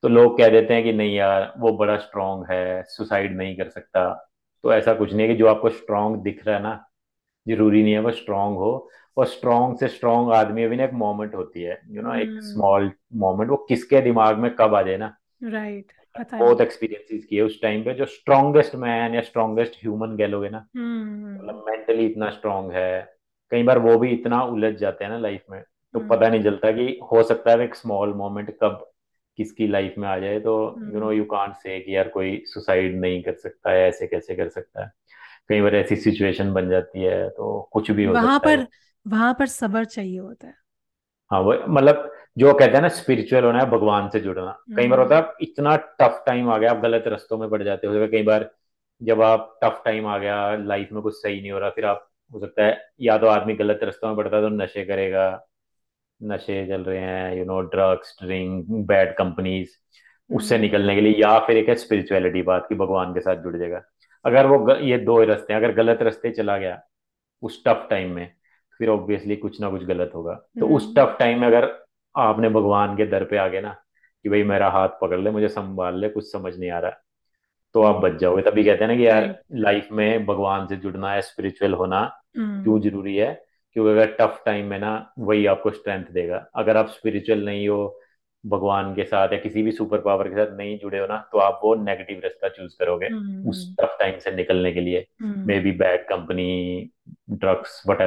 तो 0.02 0.08
लोग 0.08 0.36
कह 0.38 0.48
देते 0.50 0.74
हैं 0.74 0.84
कि 0.84 0.92
नहीं 0.92 1.14
यार 1.16 1.52
वो 1.58 1.72
बड़ा 1.78 1.96
स्ट्रांग 1.98 2.44
है 2.50 2.82
सुसाइड 2.88 3.36
नहीं 3.36 3.56
कर 3.56 3.68
सकता। 3.70 4.08
तो 4.64 4.72
ऐसा 4.74 4.94
कुछ 4.94 5.12
नहीं 5.12 5.22
है 5.22 5.28
कि 5.28 5.38
जो 5.38 5.46
आपको 5.48 5.70
स्ट्रांग 5.70 6.16
दिख 6.22 6.46
रहा 6.46 6.56
है 6.56 6.62
ना 6.62 6.74
ज़रूरी 7.46 7.82
नहीं 7.82 7.92
है 7.92 8.00
वो 8.00 8.10
स्ट्रांग 8.12 8.56
हो। 8.58 8.88
और 9.16 9.26
स्ट्रांग 9.26 9.76
से 9.78 9.88
स्ट्रॉन्ग 9.88 10.32
आदमी 10.32 10.62
अभी 10.64 10.76
ना 10.76 10.84
एक 10.84 10.92
मोमेंट 10.94 11.34
होती 11.34 11.62
है 11.62 11.72
यू 11.86 11.94
you 11.94 12.04
नो 12.04 12.10
know, 12.10 12.20
एक 12.20 12.36
स्मॉल 12.42 12.90
मोमेंट 13.16 13.50
वो 13.50 13.56
किसके 13.68 14.00
दिमाग 14.02 14.38
में 14.38 14.54
कब 14.56 14.74
आ 14.74 14.82
जाए 14.82 14.96
ना? 14.96 15.16
राइट 15.44 15.92
पता 16.14 16.38
बहुत 16.38 16.60
एक्सपीरियंसेस 16.60 17.24
किए 17.24 17.40
उस 17.42 17.60
टाइम 17.62 17.82
पे 17.84 17.94
जो 17.94 18.06
स्ट्रांगेस्ट 18.06 18.74
मैन 18.76 19.14
या 19.14 19.20
स्ट्रांगेस्ट 19.22 19.74
ह्यूमन 19.82 20.16
कह 20.18 20.26
लोगे 20.26 20.48
ना 20.50 20.58
हम्म 20.76 21.36
मतलब 21.36 21.64
मेंटली 21.68 22.06
इतना 22.06 22.30
स्ट्रांग 22.30 22.72
है 22.72 22.88
कई 23.52 23.62
बार 23.62 23.78
वो 23.80 23.98
भी 23.98 24.10
इतना 24.10 24.42
उलझ 24.46 24.74
जाते 24.76 25.04
हैं 25.04 25.10
ना 25.12 25.18
लाइफ 25.18 25.44
में 25.50 25.62
तो 25.94 26.00
पता 26.02 26.28
हम्म 26.28 26.30
नहीं 26.30 26.42
चलता 26.44 26.72
कि 26.72 26.88
हो 27.12 27.22
सकता 27.24 27.52
है 27.52 27.60
एक 27.60 27.74
स्मॉल 27.74 28.14
मोमेंट 28.14 28.50
कब 28.62 28.86
किसकी 29.38 29.68
लाइफ 29.68 29.94
में 29.98 30.08
आ 30.08 30.18
जाए 30.18 30.40
तो 30.40 30.54
you 30.86 31.00
know 31.00 31.12
you 31.12 31.24
can't 31.26 31.54
say 31.56 31.80
कि 31.80 31.96
यार 31.96 32.08
कोई 32.10 32.36
सुसाइड 32.46 33.00
नहीं 33.00 33.22
कर 33.24 33.34
सकता 33.36 33.70
है 33.72 33.88
ऐसे 33.88 34.06
कैसे 34.06 34.36
कर 34.36 34.48
सकता 34.50 34.84
है। 34.84 34.92
कई 35.48 35.60
बार 35.60 35.74
ऐसी 35.76 35.96
सिचुएशन 35.98 36.52
बन 36.54 36.70
जाती 36.70 37.02
है 37.02 37.28
तो 37.30 37.62
कुछ 37.72 37.90
भी 37.92 38.04
हो 38.04 38.16
वहाँ 38.16 38.18
सकता 38.18 38.48
है। 38.50 38.56
पर 38.56 38.66
वहाँ 39.06 39.34
पर 39.38 39.46
सबर 39.46 39.84
चाहिए 39.84 40.18
होता 40.18 40.46
है। 40.46 40.54
हाँ 41.30 41.40
वो 41.40 41.54
मतलब 41.68 42.10
जो 42.38 42.52
कहते 42.52 42.72
हैं 42.72 42.80
ना 42.82 42.88
स्पिरिचुअल 42.90 43.44
होना 43.44 43.58
है 43.58 43.70
भगवान 43.70 44.08
से 44.08 44.20
जुड़ना। 44.20 44.50
कई 44.76 44.88
बार 44.88 45.00
होता 45.00 45.16
हम्म। 45.16 45.26
है 45.26 45.34
इतना 45.40 45.76
टफ 46.00 46.22
टाइम 46.26 46.50
आ 46.50 46.58
गया 46.58 46.70
आप 46.70 46.80
गलत 46.80 47.04
रास्तों 47.06 47.38
में 47.38 47.48
पड़ 47.50 47.62
जाते 47.62 47.86
हो। 47.86 48.06
कई 48.08 48.22
बार 48.22 48.50
जब 49.00 49.22
आप 49.22 49.58
टफ 49.64 49.82
टाइम 49.84 50.06
आ 50.06 50.18
गया 50.18 50.54
लाइफ 50.56 50.88
में 50.92 51.02
कुछ 51.02 51.14
सही 51.14 51.40
नहीं 51.40 51.50
हो 51.50 51.58
रहा 51.58 51.70
फिर 51.70 51.84
आप 51.86 52.08
हो 52.30 52.40
सकता 52.40 52.64
है 52.64 52.78
या 53.00 53.16
तो 53.18 53.26
आदमी 53.26 53.54
गलत 53.54 53.80
रास्तों 53.82 54.08
में 54.08 54.16
पड़ता 54.16 54.36
है 54.36 54.42
तो 54.42 54.48
नशे 54.48 54.84
करेगा। 54.84 55.26
नशे 56.20 56.66
चल 56.66 56.84
रहे 56.84 56.98
हैं 56.98 57.36
you 57.38 57.44
know 57.44 57.60
drugs 57.62 58.16
drink 58.22 58.66
bad 58.86 59.14
companies 59.16 59.70
उससे 60.30 60.54
हम्म। 60.54 60.62
निकलने 60.62 60.94
के 60.94 61.00
लिए 61.00 61.12
या 61.12 61.38
फिर 61.38 61.56
एक 61.56 61.68
है 61.68 61.74
स्पिरिचुअलिटी 61.74 62.42
बात 62.42 62.66
की 62.68 62.74
भगवान 62.74 63.12
के 63.14 63.20
साथ 63.20 63.42
जुड़ 63.42 63.56
जाएगा। 63.56 63.82
अगर 64.24 64.46
वो 64.46 64.58
ग, 64.58 64.78
ये 64.82 64.98
दो 64.98 65.22
रास्ते 65.24 65.52
हैं 65.52 65.60
अगर 65.60 65.74
गलत 65.74 66.02
रास्ते 66.02 66.30
चला 66.30 66.56
गया 66.58 66.80
उस 67.42 67.62
टफ 67.66 67.86
टाइम 67.90 68.14
में 68.14 68.32
फिर 68.78 68.88
ऑब्वियसली 68.88 69.36
कुछ 69.36 69.60
ना 69.60 69.70
कुछ 69.70 69.84
गलत 69.84 70.12
होगा। 70.14 70.34
तो 70.60 70.68
उस 70.68 70.84
हम्म 70.84 70.94
टफ 70.96 71.16
टाइम 71.18 71.40
में 71.40 71.46
अगर 71.46 71.70
आपने 72.14 72.48
भगवान 72.48 72.96
के 72.96 73.06
दर 73.06 73.24
पे 73.24 73.36
आ 73.36 73.48
गए 73.48 73.60
ना 73.60 73.76
कि 74.24 74.28
भाई 74.28 74.42
मेरा 74.42 74.68
हाथ 74.70 74.88
पकड़ 74.88 75.20
ले 75.20 75.30
मुझे 75.30 75.48
संभाल 75.48 75.98
ले 76.00 76.08
कुछ 76.08 76.32
समझ 76.32 76.56
नहीं 76.58 76.70
आ 76.70 76.78
रहा 76.78 77.02
तो 77.74 77.82
आप 77.82 77.96
बच 77.96 78.12
जाओगे। 78.12 78.42
तभी 78.42 78.64
कहते 78.64 78.84
हैं 78.84 78.90
ना 78.90 78.96
कि 78.96 79.06
यार 79.06 79.42
लाइफ 79.52 79.88
में 79.92 80.26
भगवान 80.26 80.66
से 80.66 80.76
जुड़ना 80.76 81.12
है 81.12 81.22
स्पिरिचुअल 81.22 81.74
होना 81.74 82.00
हम्म। 82.38 82.62
क्यों 82.62 82.80
ज़रूरी 82.80 83.16
है? 83.16 83.42
क्योंकि 83.72 83.90
अगर 83.90 84.16
टफ 84.20 84.42
टाइम 84.46 84.66
में 84.66 84.78
ना 84.78 85.12
वही 85.18 85.46
आपको 85.46 85.70
स्ट्रेंथ 85.70 86.04
देगा। 86.04 86.46
अगर 86.54 86.76
आप 86.76 86.88
स्पिरिचुअल 86.88 87.44
नहीं 87.44 87.68
हो 87.68 87.98
भगवान 88.46 88.94
के 88.94 89.04
साथ 89.04 89.32
या 89.32 89.38
किसी 89.38 89.62
भी 89.62 89.72
सुपर 89.72 89.98
पावर 90.00 90.28
के 90.28 90.34
साथ 90.34 90.56
नहीं 90.56 90.78
जुड़े 90.78 90.98
हो 90.98 91.06
ना 91.06 91.16
तो 91.32 91.38
आप 91.38 91.60
वो 91.64 91.74
नेगेटिव 91.74 92.20
रास्ता 92.24 92.48
चूज़ 92.48 92.76
करोगे 92.78 93.06
उस 93.50 93.64
हम्म। 93.66 93.86
टफ 93.86 93.96
टाइम 94.00 94.18
से 94.18 94.30
निकलने 94.32 94.72
के 94.72 94.80
लिए। 94.80 95.06
May 95.22 95.28
hmm. 95.28 95.62
Be 95.62 95.72
bad 95.72 96.06
company 96.08 96.90
drugs 97.30 97.82
what 97.88 98.02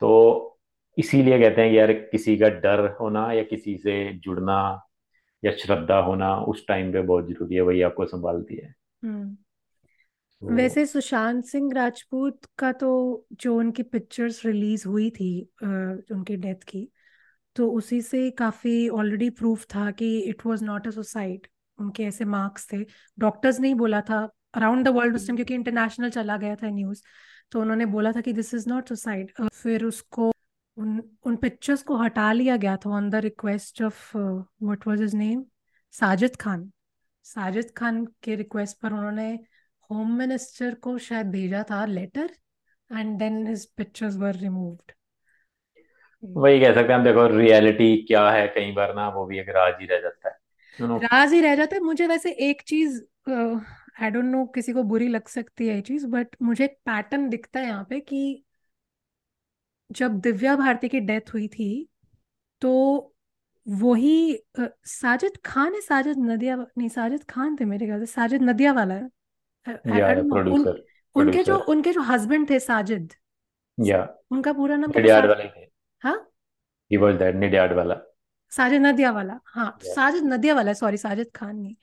तो 0.00 0.58
इसीलिए 0.96 1.38
कहते 1.38 1.62
हैं 1.62 1.72
यार 1.72 1.92
किसी 1.92 2.36
का 2.36 2.48
डर 2.48 2.86
होना 3.00 3.32
या 3.32 3.42
किसी 3.42 3.76
से 3.76 4.12
जुड़ना 4.18 4.58
या 5.42 5.52
श्रद्धा 5.52 5.98
होना 5.98 6.34
उस 6.44 6.66
टाइम 6.68 6.92
पे 6.92 7.00
बहुत 7.02 7.28
ज़रूरी 7.28 7.54
है 7.54 7.60
वही 7.60 7.82
आपको 7.82 8.06
संभालती 8.06 8.56
है। 8.56 8.74
हम्म। 9.02 9.34
तो 10.42 10.54
वैसे 10.54 10.86
सुशांत 10.86 11.44
सिंह 11.44 11.72
राजपूत 11.74 12.44
का 12.58 12.72
तो 12.72 12.90
जो 13.32 13.56
उनकी 13.56 13.82
पिक्चर्स 13.82 14.44
रिलीज़ 14.46 14.86
हुई 14.88 15.10
थी 15.10 15.30
उनकी 15.62 16.36
डेथ 16.36 16.62
की 16.68 16.88
तो 17.56 17.70
उसी 17.70 18.00
से 18.02 18.30
काफ़ी 18.30 18.88
ऑलरेडी 18.88 19.30
प्रूफ 19.30 19.64
था 19.64 19.90
कि 19.90 20.18
it 20.20 20.46
was 20.46 20.62
not 20.62 20.86
a 20.86 20.90
suicide 20.90 21.46
उनके 21.78 22.04
ऐसे 22.04 22.24
मार्क्स 22.24 22.66
थे। 22.72 22.84
डॉक्टर्स 23.18 23.60
ने 23.60 23.68
ही 23.68 23.74
बोला 23.74 24.00
था 24.00 24.28
अराउंड 24.54 24.84
द 24.84 24.88
वर्ल्ड 24.88 25.14
उस 25.14 25.26
टाइम 25.26 25.36
क्योंकि 25.36 25.54
इंटरनेशनल 25.54 26.10
चला 26.10 26.36
गया 26.36 26.54
था 26.56 26.70
न्यूज़ 26.70 27.02
तो 27.52 27.60
उन्होंने 27.60 27.86
बोला 27.86 28.12
था 28.12 28.20
कि 28.20 28.32
दिस 28.32 28.54
इज़ 28.54 28.68
नॉट 28.68 28.88
सुसाइड 28.88 29.30
फिर 29.52 29.84
उसको 29.84 30.32
उन 30.76 31.02
उन 31.26 31.36
पिक्चर्स 31.36 31.82
को 31.82 31.96
हटा 31.96 32.32
लिया 32.32 32.56
गया 32.56 32.76
था 32.76 32.90
on 32.90 33.10
the 33.10 33.14
request 33.14 33.82
of 33.82 34.16
what 34.16 34.86
was 34.86 35.00
his 35.00 35.14
name 35.14 35.44
Sajid 35.94 36.36
Khan. 36.36 36.70
Sajid 37.24 37.70
Khan 37.76 38.04
के 38.22 38.34
रिक्वेस्ट 38.34 38.80
पर 38.80 38.92
उन्होंने 38.92 39.32
होम 39.90 40.12
मिनिस्टर 40.18 40.74
को 40.74 40.98
शायद 40.98 41.30
भेजा 41.30 41.62
था 41.70 41.84
letter 41.86 42.30
and 42.90 43.18
then 43.18 43.46
his 43.46 43.66
pictures 43.76 44.16
were 44.16 44.34
removed 44.34 44.92
वही 46.22 46.60
कह 46.60 46.74
सकते 46.74 46.92
हैं 46.92 46.98
हम 46.98 47.04
देखो 47.04 47.26
रियलिटी 47.26 47.96
क्या 48.02 48.30
है 48.30 48.46
कई 48.48 48.72
बार 48.72 48.94
ना 48.94 49.08
वो 49.08 49.24
भी 49.26 49.38
एक 49.38 49.48
राज 49.48 49.74
ही 49.80 49.86
रह 49.86 50.00
जाता 50.00 50.28
है। 50.28 50.36
राज 50.98 51.32
ही 51.32 51.40
रह 51.40 51.54
जाता 51.56 51.76
है। 51.76 51.82
मुझे 51.82 52.06
वैसे 52.06 52.30
एक 52.48 52.62
चीज़ 52.62 53.00
आई 53.98 54.10
डोंट 54.10 54.24
नो 54.24 54.44
किसी 54.54 54.72
को 54.72 54.82
बुरी 54.82 55.08
लग 55.08 55.28
सकती 55.28 55.68
है 55.68 55.74
ये 55.74 55.80
चीज़ 55.80 56.06
बट 56.06 56.36
मुझे 56.42 56.64
एक 56.64 56.78
पैटर्न 56.86 57.28
दिखता 57.28 57.60
है 57.60 57.66
यहाँ 57.66 57.84
पे 57.84 58.00
कि 58.00 58.44
जब 59.90 60.18
दिव्या 60.20 60.54
भारती 60.56 60.88
की 60.88 61.00
डेथ 61.00 61.32
हुई 61.34 61.46
थी 61.48 61.88
तो 62.62 62.72
वही 63.66 64.42
साजिद 64.86 65.36
खान 65.44 65.74
है 65.74 65.80
साजिद 65.80 66.18
नदिया 66.20 66.56
नहीं 66.56 66.88
साजिद 66.88 67.24
खान 67.30 67.56
थे 67.56 67.64
मेरे 67.64 67.86
ख्याल 67.86 68.00
से 68.00 68.06
साजिद 68.06 68.42
नदिया 68.42 68.72
वाला 68.72 68.94
है। 68.94 69.08
या 69.98 70.12
नो 70.14 70.20
उन 70.20 70.28
प्रोड्यूसर 70.30 70.82
उनके 71.16 71.42
जो 71.42 71.56
उनके 71.68 71.92
जो 71.92 72.02
हस्बैंड 72.02 72.48
थे 72.50 72.58
साजिद 72.60 73.12
या 73.78 74.06
उनका 74.30 74.52
पूरा 74.52 74.76
नाम 74.76 74.90
क्या 74.90 75.00
था 75.00 75.02
निडियाड 75.02 75.26
वाला 75.26 75.42
ही 75.42 75.48
थे। 75.48 75.68
हाँ? 76.02 76.16
ही 76.90 76.96
वाज 76.96 77.14
दैट 77.16 77.34
निडियाड 77.34 77.72
वाला। 77.72 78.00
साजिद 78.52 78.82
नदिया 78.82 79.10
वाला 79.12 79.38
हाँ 79.46 79.78
साजिद 79.84 80.24
नदिया 80.24 80.54
वाला 80.54 80.72
सॉरी 80.74 80.96
साजिद 80.96 81.30
खान 81.34 81.56
नहीं। 81.56 81.74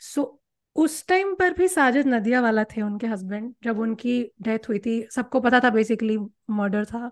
सो 0.00 0.41
उस 0.76 1.06
टाइम 1.08 1.34
पर 1.34 1.52
भी 1.52 1.68
साजिद 1.68 2.06
नदिया 2.06 2.40
वाला 2.40 2.64
थे 2.64 2.82
उनके 2.82 3.06
हस्बैंड 3.06 3.52
जब 3.64 3.78
उनकी 3.78 4.22
डेथ 4.42 4.68
हुई 4.68 4.78
थी। 4.78 5.02
सबको 5.10 5.40
पता 5.40 5.60
था 5.60 5.70
बेसिकली 5.70 6.18
मर्डर 6.50 6.84
था। 6.84 7.10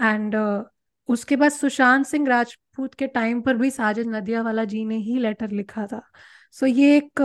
एंड 0.00 0.36
uh, 0.36 0.62
उसके 1.08 1.36
बाद 1.36 1.50
सुशांत 1.50 2.06
सिंह 2.06 2.28
राजपूत 2.28 2.94
के 2.94 3.06
टाइम 3.06 3.40
पर 3.40 3.56
भी 3.56 3.70
साजिद 3.70 4.06
नदिया 4.06 4.42
वाला 4.42 4.64
जी 4.64 4.84
ने 4.84 4.96
ही 4.96 5.18
लेटर 5.18 5.50
लिखा 5.50 5.86
था। 5.86 6.02
सो 6.52 6.66
so, 6.66 6.72
ये 6.72 6.96
एक 6.96 7.20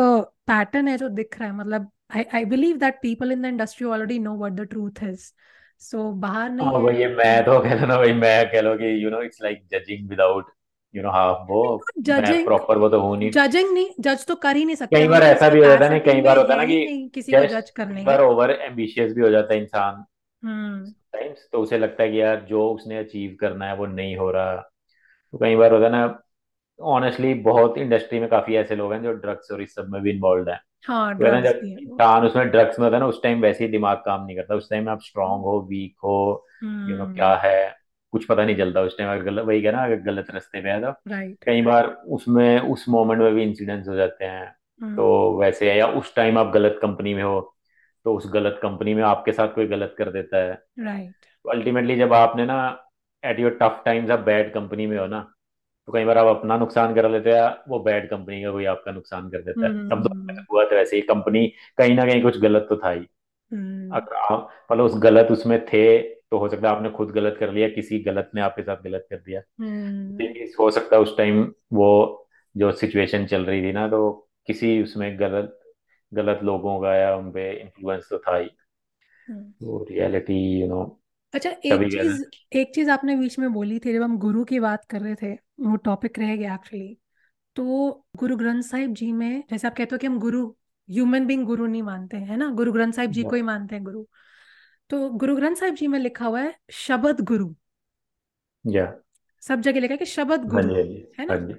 पैटर्न 0.48 0.86
uh, 0.86 0.92
है 0.92 0.98
जो 0.98 1.10
दिख 1.10 1.40
रहा 1.40 1.50
है। 1.50 1.56
मतलब 1.56 1.90
I 2.16 2.24
I 2.36 2.46
believe 2.46 2.78
that 2.78 3.00
people 3.02 3.32
in 3.32 3.42
the 3.42 3.46
industry 3.46 3.88
already 3.88 4.20
know 4.20 4.38
what 4.38 4.54
the 4.54 4.62
truth 4.62 5.04
is 5.04 5.32
so 5.80 6.12
बाहर 6.14 6.40
हाँ 6.40 6.50
नहीं 6.50 6.68
है। 6.68 6.80
वही 6.84 7.08
मैं 7.16 7.44
तो 7.46 7.60
कह 7.60 7.80
लो 7.82 7.88
ना 7.88 7.98
भाई 7.98 8.14
मैं 8.14 8.52
कह 8.52 8.62
लो 8.62 8.76
कि 8.76 9.04
you 9.04 9.10
know 9.10 9.22
it's 9.22 9.42
like 9.44 9.64
judging 9.72 10.10
without 10.10 10.52
you 10.96 11.04
know 11.04 11.10
half 11.10 11.38
वो 11.50 11.76
मैं 11.76 12.04
जजिंग 12.04 12.46
प्रॉपर 12.46 12.78
वो 12.78 12.90
तो 12.90 13.00
हूँ 13.00 13.18
नहीं। 13.18 13.32
जजिंग 13.32 13.74
नहीं 13.74 13.90
जज 14.00 14.26
तो 14.26 14.36
कर 14.36 14.56
ही 14.56 14.66
नहीं 14.66 14.76
सकते 14.76 14.96
कई 14.96 15.08
बार 15.08 15.24
ऐसा 15.24 15.50
भी 15.50 15.60
हो 15.60 15.66
जाता 15.66 15.86
है 15.86 15.92
ना 15.92 16.00
कई 16.00 16.22
बार 16.22 16.38
होता 16.38 16.54
है 16.54 16.60
है 16.60 16.66
ना 16.66 16.74
कि 16.74 17.10
किसी 17.14 17.32
को 17.32 17.46
जज 17.46 17.70
करने 17.70 18.04
बार 18.04 18.22
ओवर 18.22 18.52
एम्बिशियस 18.52 19.14
भी 19.14 19.22
हो 19.22 19.30
जाता 19.30 19.54
है 19.54 19.62
इंसान। 19.62 20.06
हम्म। 20.44 20.86
टाइम्स 21.14 21.50
तो 21.52 21.62
उसे 21.62 21.78
लगता 21.78 22.04
है 22.04 22.12
कि 22.12 22.22
यार 22.22 22.46
जो 22.50 22.70
उसने 22.70 22.98
अचीव 22.98 23.38
करना 23.42 23.66
है 23.66 23.76
वो 23.76 23.86
नहीं 23.86 24.18
हो 24.18 24.32
रहा। 24.32 24.56
तो 24.56 25.38
कई 25.38 25.56
बार 25.56 25.74
होता 25.74 25.86
है 25.86 25.92
ना 25.92 26.20
ऑनेस्टली 26.80 27.34
बहुत 27.34 27.78
इंडस्ट्री 27.78 28.20
में 28.20 28.30
काफ़ी 28.30 28.56
ऐसे 28.56 28.76
लोग 28.76 28.94
हैं 28.94 29.04
जो 29.04 29.12
ड्रग्स 29.12 29.52
और 29.52 29.62
इस 29.62 29.76
सब 29.76 29.90
में 29.90 30.02
भी 30.02 30.12
इन्वॉल्व 30.12 30.50
हैं। 30.50 30.62
हाँ 30.88 31.18
तो 31.18 31.26
है 31.26 31.42
जब 31.42 31.48
है। 31.48 31.72
इंसान 31.72 32.26
उसमें 32.26 32.50
ड्रग्स 32.50 32.80
में 32.80 32.86
होता 32.86 32.98
है 32.98 33.02
ना 33.02 33.08
उस 33.08 33.24
टाइम 33.24 33.42
वैसे 33.42 33.66
ही 33.66 33.72
दिमाग 33.72 33.98
काम 33.98 34.26
नहीं 34.26 34.36
करता। 34.36 34.56
उस 34.56 34.70
टाइम 34.70 34.90
आप 34.90 35.02
स्ट्रांग 35.02 35.42
हो 35.42 35.68
वीक 35.70 35.96
हो 36.04 36.46
यू 36.64 36.70
नो 36.70 37.04
हम्म। 37.04 37.16
क्या 37.16 37.36
है? 37.36 37.81
कुछ 38.14 38.26
पता 38.26 38.46
नहीं 38.46 38.56
चलता 38.58 38.82
उस 38.82 38.98
टाइम 38.98 39.12
अगर 39.12 39.24
गलत 39.24 39.46
वही 39.46 39.62
है 39.62 39.72
ना 39.72 39.84
अगर 39.86 40.00
गलत 40.02 40.32
रास्ते 40.32 40.62
पे 40.62 40.70
है 40.70 40.82
तो 40.82 40.90
राइट 41.10 41.44
कई 41.44 41.62
बार 41.62 41.88
उसमें 42.08 42.60
उस 42.60 42.86
मोमेंट 42.90 43.22
में 43.22 43.34
भी 43.34 43.44
इंसिडेंट्स 43.44 43.88
हो 43.88 43.96
जाते 43.96 44.26
हैं। 44.26 44.50
तो 44.96 45.30
हम्म 45.30 45.40
वैसे 45.42 45.72
है 45.72 45.78
या 45.78 45.88
उस 45.88 46.16
टाइम 46.16 46.38
आप 46.38 46.52
गलत 46.54 46.80
कंपनी 46.82 47.14
में 47.14 47.24
हो 47.24 47.40
तो 48.06 48.16
उस 48.16 48.32
गलत 48.34 48.60
कंपनी 48.62 48.94
में 48.94 49.04
आपके 49.04 49.32
साथ 49.32 49.54
कोई 49.56 49.68
गलत 49.68 49.96
कर 49.98 50.12
देता 50.12 50.38
है। 50.38 50.54
राइट 50.80 51.26
तो 51.46 51.50
अल्टीमेटली 51.50 51.96
जब 51.96 52.14
आपने 52.14 52.46
ना 52.46 52.58
एट 53.24 53.40
योर 53.40 53.58
टफ 53.62 53.82
टाइम्स 53.86 54.12
आप 54.12 54.20
बैड 54.20 54.54
कंपनी 54.54 54.88
में 54.88 54.98
हो 54.98 55.06
ना 55.08 55.20
तो 55.88 55.94
कई 55.94 56.06
बार 56.06 56.18
आप 56.18 56.28
अपना 56.28 56.58
नुकसान 56.58 56.94
कर 56.96 57.10
लेते 57.10 57.32
हैं 57.32 57.50
वो 57.70 57.80
बैड 57.80 58.10
कंपनी 58.10 58.42
का 58.44 58.52
कोई 58.52 58.66
आपका 58.66 58.92
नुकसान 58.92 59.30
कर 59.30 59.42
देता 59.42 59.66
है। 59.66 59.90
तब 59.90 60.04
तो 60.04 60.14
हम्म। 60.14 60.46
हुआ 60.52 60.64
तो 60.64 60.76
वैसे 60.76 60.96
ही 60.96 61.02
कंपनी 61.02 61.46
कहीं 61.78 61.96
ना 61.96 62.06
कहीं 62.06 62.22
कुछ 62.22 62.40
गलत 62.40 62.66
तो 62.70 62.78
था 62.78 62.90
ही। 62.90 63.06
हम्म। 63.52 63.96
अगर 63.96 64.16
आप 64.16 64.50
मतलब 64.72 64.86
उस 64.86 65.00
गलत 65.02 65.32
उसमें 65.32 65.60
थे 65.66 65.86
तो 66.32 66.38
हो 66.38 66.50
सकता 66.50 66.70
है 66.70 66.76
आपने 66.76 66.90
खुद 66.90 67.10
गलत 67.12 67.38
कर 67.40 67.52
लिया 67.52 67.68
किसी 67.70 68.00
गलत 68.00 68.32
ने 68.36 68.42
आपके 68.42 68.62
साथ 68.62 68.78
गलत 68.84 69.08
कर 69.10 69.16
दिया। 69.16 69.42
हम्म। 69.60 70.36
हो 70.60 70.72
सकता 70.72 70.96
है 70.96 71.02
उस 71.02 71.18
टाइम 71.18 71.54
वो 71.74 72.28
जो 72.58 72.72
सिचुएशन 72.72 73.26
चल 73.26 73.46
रही 73.46 73.62
थी 73.62 73.72
ना 73.72 73.88
तो 73.88 74.30
किसी 74.48 74.84
उसमें 74.84 75.20
गलत 75.20 75.60
गलत 76.14 76.40
लोगों 76.44 76.82
का 76.82 76.96
या 76.96 77.16
उन 77.16 77.32
पे 77.32 77.60
इन्फ्लुएंस 77.62 78.08
तो 78.10 78.18
था 78.18 78.38
ही। 78.38 78.50
हम्म। 79.30 79.44
तो 79.44 79.88
रियलिटी 79.92 80.62
यू 80.62 80.68
नो 80.68 81.02
अच्छा 81.34 81.50
एक 81.50 81.92
चीज़ 81.92 82.24
एक 82.54 82.76
चीज़ 82.76 82.90
आपने 82.90 83.16
बीच 83.16 83.40
में 83.40 83.54
बोली 83.54 83.80
थी 83.80 83.94
जब 83.94 84.02
हम 84.02 84.18
गुरु 84.18 84.44
की 84.44 84.60
बात 84.60 84.86
कर 84.86 85.02
रहे 85.02 85.16
थे 85.16 85.34
वो 85.60 85.76
टॉपिक 85.76 86.20
रह 86.20 86.36
गया 86.36 86.54
एक्चुअली 86.54 86.98
तो 87.56 87.64
गुरु 88.16 88.38
ग्रंथ 88.38 88.62
साहिब 88.62 88.94
जी 88.94 89.12
में 89.12 89.44
जैसे 89.52 89.68
आप 89.68 89.76
कहते 89.76 89.90
हो 89.92 89.98
कि 89.98 90.08
हम 90.08 90.20
गुरु 90.20 90.48
ह्यूमन 90.90 91.26
बींग 91.26 91.46
गुरु 91.46 91.66
नहीं 91.68 91.84
मानते 91.84 92.18
हैं 92.18 92.38
ना? 92.38 92.50
गुरु 92.50 92.72
ग्रंथ 92.72 92.94
साहिब 92.94 93.12
जी 93.12 93.24
को 93.24 93.36
ही 93.36 93.42
मानते 93.42 93.76
हैं 93.76 93.84
गुरु। 93.84 94.06
तो 94.92 95.10
गुरु 95.10 95.36
ग्रंथ 95.36 95.56
साहिब 95.56 95.76
जी 95.76 95.88
में 95.88 96.00
लिखा 96.00 96.26
हुआ 96.26 96.42
है 96.42 96.56
शबद 96.72 97.22
गुरु। 97.22 97.54
या। 98.66 98.86
सब 99.44 99.62
जगह 99.62 99.80
लिखा 99.80 99.94
है 99.94 99.98
कि 99.98 100.06
शबद 100.06 100.40
हाँ 100.40 100.62
गुरु 100.64 100.76
हाँ 100.76 100.84
है 101.20 101.26
हाँ 101.30 101.38
ना 101.40 101.56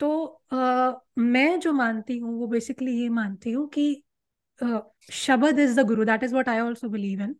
तो 0.00 0.24
अ, 0.52 1.00
मैं 1.18 1.60
जो 1.60 1.72
मानती 1.72 2.18
हूँ 2.18 2.38
वो 2.40 2.46
बेसिकली 2.46 3.00
ये 3.02 3.08
मानती 3.08 3.50
हूँ 3.50 3.68
कि 3.68 4.02
shabad 5.12 5.58
is 5.58 5.80
the 5.80 5.84
guru 5.86 6.04
that 6.04 6.22
is 6.24 6.32
what 6.32 6.48
I 6.48 6.58
also 6.58 6.88
believe 6.88 7.22
in 7.22 7.36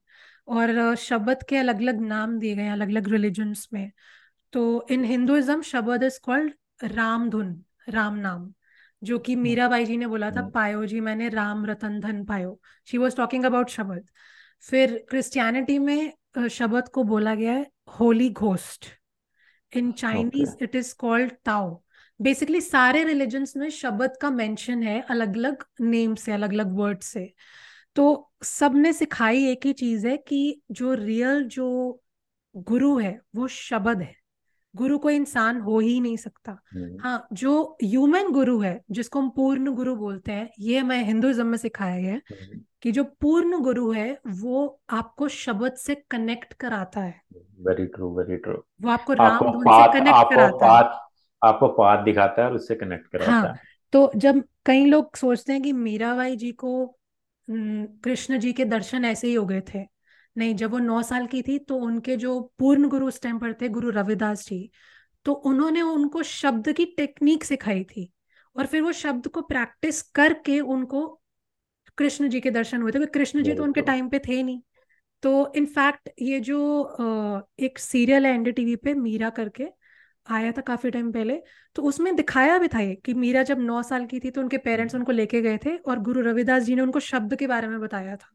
और 0.48 0.94
शबद 0.96 1.42
के 1.42 1.56
अलग 1.56 1.80
अलग 1.80 2.00
नाम 2.00 2.38
दिए 2.38 2.54
गए 2.56 2.62
हैं 2.62 2.72
अलग 2.72 2.88
अलग 2.88 3.08
रिलीजन्स 3.08 3.68
में। 3.72 3.90
तो 4.52 4.86
in 4.90 5.04
Hinduism 5.04 5.62
shabad 5.62 6.02
is 6.02 6.20
called 6.22 6.52
Ram 6.82 7.28
dhun 7.30 7.64
Ram 7.88 8.14
naam 8.14 8.52
जो 9.02 9.18
कि 9.18 9.36
मीराबाई 9.36 9.84
जी 9.84 9.96
ने 9.96 10.06
बोला 10.06 10.30
था 10.30 10.40
हम्म, 10.40 10.50
पायो 10.50 10.86
जी 10.86 11.00
मैंने 11.00 11.28
राम 11.28 11.66
रतन 11.66 12.00
धन 12.00 12.24
पायो। 12.24 12.60
शी 12.88 12.98
वॉज़ 12.98 13.16
टॉकिंग 13.16 13.44
अबाउट 13.44 13.68
शबद। 13.70 14.10
फिर 14.62 15.06
क्रिश्चियनिटी 15.08 15.78
में 15.78 16.12
शब्द 16.50 16.88
को 16.88 17.04
बोला 17.04 17.34
गया 17.34 17.52
है 17.52 17.66
Holy 18.00 18.30
Ghost 18.30 18.86
in 19.72 19.92
Chinese 19.92 20.56
it 20.62 20.74
is 20.76 20.94
called 20.98 21.32
Tao 21.44 21.82
basically 22.20 22.60
सारे 22.60 23.04
रिलीजन्स 23.04 23.56
में 23.56 23.70
शब्द 23.70 24.16
का 24.22 24.30
मेंशन 24.30 24.82
है 24.82 25.00
अलग 25.00 25.36
अलग 25.36 25.64
नेम 25.80 26.14
से 26.14 26.32
अलग 26.32 26.52
अलग 26.52 26.72
वर्ड 26.72 27.00
से. 27.00 27.34
तो 27.96 28.32
सबने 28.42 28.92
सिखाई 28.92 29.44
एक 29.46 29.66
ही 29.66 29.72
चीज़ 29.72 30.06
है 30.06 30.16
कि 30.16 30.62
जो 30.70 30.94
रियल 30.94 31.44
जो 31.44 32.00
गुरु 32.56 32.98
है 32.98 33.20
वो 33.36 33.48
शब्द 33.48 34.02
है। 34.02 34.14
गुरु 34.74 34.98
कोई 34.98 35.14
इंसान 35.16 35.60
हो 35.60 35.78
ही 35.78 36.00
नहीं 36.00 36.16
सकता। 36.16 36.52
हम्म, 36.74 36.96
हाँ 37.00 37.26
जो 37.32 37.76
ह्यूमन 37.82 38.30
गुरु 38.32 38.58
है 38.60 38.80
जिसको 38.90 39.20
हम 39.20 39.28
पूर्ण 39.30 39.74
गुरु 39.74 39.94
बोलते 39.96 40.32
हैं 40.32 40.48
ये 40.60 40.82
मैं 40.82 41.02
हिंदुइज्म 41.04 41.46
में 41.46 41.58
सिखाया 41.58 42.00
गया 42.00 42.12
है 42.12 42.20
हम्म, 42.30 42.60
कि 42.82 42.92
जो 42.92 43.04
पूर्ण 43.20 43.58
गुरु 43.62 43.90
है 43.92 44.10
वो 44.26 44.80
आपको 44.90 45.28
शब्द 45.28 45.74
से 45.76 45.94
कनेक्ट 46.10 46.52
कराता 46.52 47.00
है। 47.00 47.20
वेरी 47.60 47.86
ट्रू 47.86 48.10
वेरी 48.18 48.36
ट्रू 48.36 48.62
वो 48.82 48.90
आपको 48.90 49.12
राम 49.12 49.38
धुन 49.52 49.64
से 49.64 49.92
कनेक्ट 49.92 50.34
कराता 50.34 50.66
है। 50.66 50.98
आपको 51.42 51.68
पाथ 51.68 52.04
दिखाता 52.04 52.42
है 52.42 52.48
और 52.48 52.54
उससे 52.54 52.74
कनेक्ट 52.74 53.06
कराता 53.06 53.32
हाँ 53.32 53.46
है। 53.46 53.54
तो 53.92 54.10
जब 54.16 54.42
कई 54.66 54.84
लोग 54.86 55.16
सोचते 55.16 55.52
हैं 55.52 55.62
कि 55.62 55.72
मीराबाई 55.72 56.36
जी 56.36 56.52
को 56.52 56.72
कृष्ण 57.48 58.38
जी 58.38 58.52
के 58.52 58.64
दर्शन 58.64 59.04
ऐसे 59.04 59.26
ही 59.26 59.34
हो 59.34 59.44
गए 59.46 59.62
थे 59.74 59.84
नहीं 60.36 60.54
जब 60.54 60.70
वो 60.70 60.78
नौ 60.78 61.02
साल 61.02 61.26
की 61.26 61.42
थी 61.42 61.58
तो 61.58 61.76
उनके 61.76 62.16
जो 62.16 62.40
पूर्ण 62.58 62.88
गुरु 62.88 63.06
उस 63.06 63.20
टाइम 63.22 63.38
पर 63.38 63.52
थे 63.52 63.68
गुरु 63.68 63.90
रविदास 63.90 64.46
जी 64.46 64.70
तो 65.24 65.32
उन्होंने 65.32 65.82
उनको 65.82 66.22
शब्द 66.22 66.72
की 66.72 66.84
टेक्निक 66.84 67.44
सिखाई 67.44 67.84
थी 67.84 68.12
और 68.56 68.66
फिर 68.66 68.82
वो 68.82 68.92
शब्द 68.92 69.28
को 69.28 69.42
प्रैक्टिस 69.42 70.02
करके 70.02 70.60
उनको 70.60 71.06
कृष्ण 71.98 72.28
जी 72.28 72.40
के 72.40 72.50
दर्शन 72.50 72.82
हुए 72.82 72.92
थे 72.92 72.98
क्योंकि 72.98 73.18
कृष्ण 73.18 73.42
जी 73.42 73.54
तो 73.54 73.62
उनके 73.64 73.82
टाइम 73.82 74.08
पे 74.08 74.18
थे 74.18 74.42
नहीं। 74.42 74.60
तो 75.22 75.52
इनफैक्ट 75.56 76.08
ये 76.22 76.40
जो 76.40 76.58
एक 77.60 77.78
सीरियल 77.78 78.26
है 78.26 78.32
एनडी 78.34 78.52
टीवी 78.52 78.76
पे 78.76 78.94
मीरा 78.94 79.30
करके 79.30 79.66
आया 80.26 80.52
था 80.52 80.60
काफ़ी 80.60 80.90
टाइम 80.90 81.12
पहले 81.12 81.40
तो 81.76 81.82
उसमें 81.82 82.14
दिखाया 82.16 82.58
भी 82.58 82.68
था 82.68 82.80
ये 82.80 82.94
कि 82.94 83.14
मीरा 83.14 83.42
जब 83.42 83.58
नौ 83.60 83.82
साल 83.82 84.06
की 84.06 84.20
थी 84.20 84.30
तो 84.30 84.40
उनके 84.40 84.58
पेरेंट्स 84.58 84.94
उनको 84.94 85.12
लेके 85.12 85.40
गए 85.42 85.58
थे 85.58 85.76
और 85.76 86.00
गुरु 86.00 86.20
रविदास 86.20 86.62
जी 86.62 86.74
ने 86.74 86.82
उनको 86.82 87.00
शब्द 87.00 87.36
के 87.36 87.46
बारे 87.46 87.68
में 87.68 87.80
बताया 87.80 88.16
था। 88.16 88.30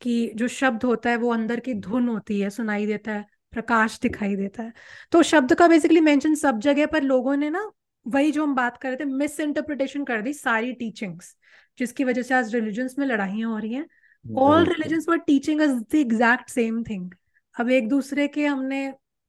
कि 0.00 0.32
जो 0.36 0.48
शब्द 0.48 0.84
होता 0.84 1.10
है 1.10 1.16
वो 1.16 1.32
अंदर 1.32 1.60
की 1.60 1.74
धुन 1.74 2.08
होती 2.08 2.40
है 2.40 2.50
सुनाई 2.50 2.86
देता 2.86 3.12
है 3.12 3.24
प्रकाश 3.52 3.98
दिखाई 4.00 4.36
देता 4.36 4.62
है। 4.62 4.72
तो 5.12 5.22
शब्द 5.22 5.54
का 5.54 5.68
बेसिकली 5.68 6.00
मेंशन 6.00 6.34
सब 6.34 6.58
जगह 6.60 6.86
पर 6.86 7.02
लोगों 7.02 7.36
ने 7.36 7.50
ना 7.50 7.70
वही 8.06 8.32
जो 8.32 8.42
हम 8.42 8.54
बात 8.54 8.76
कर 8.76 8.88
रहे 8.88 8.96
थे 8.96 9.04
मिस 9.06 9.38
इंटरप्रिटेशन 9.40 10.04
कर 10.04 10.22
दी 10.22 10.32
सारी 10.34 10.72
टीचिंग्स 10.74 11.34
जिसकी 11.78 12.04
वजह 12.04 12.22
से 12.22 12.34
आज 12.34 12.54
रिलीजन्स 12.54 12.98
में 12.98 13.06
लड़ाइयाँ 13.06 13.50
हो 13.50 13.58
रही 13.58 13.72
हैं। 13.74 13.86
All 14.24 14.64
religions 14.64 15.08
were 15.08 15.18
teaching 15.18 15.60
us 15.60 15.70
the 15.70 15.94
exact 15.96 16.50
same 16.50 16.82
thing 16.82 17.10
अब 17.56 17.70
एक 17.70 17.88
दूसरे 17.88 18.26
के 18.28 18.46
हमने 18.46 18.86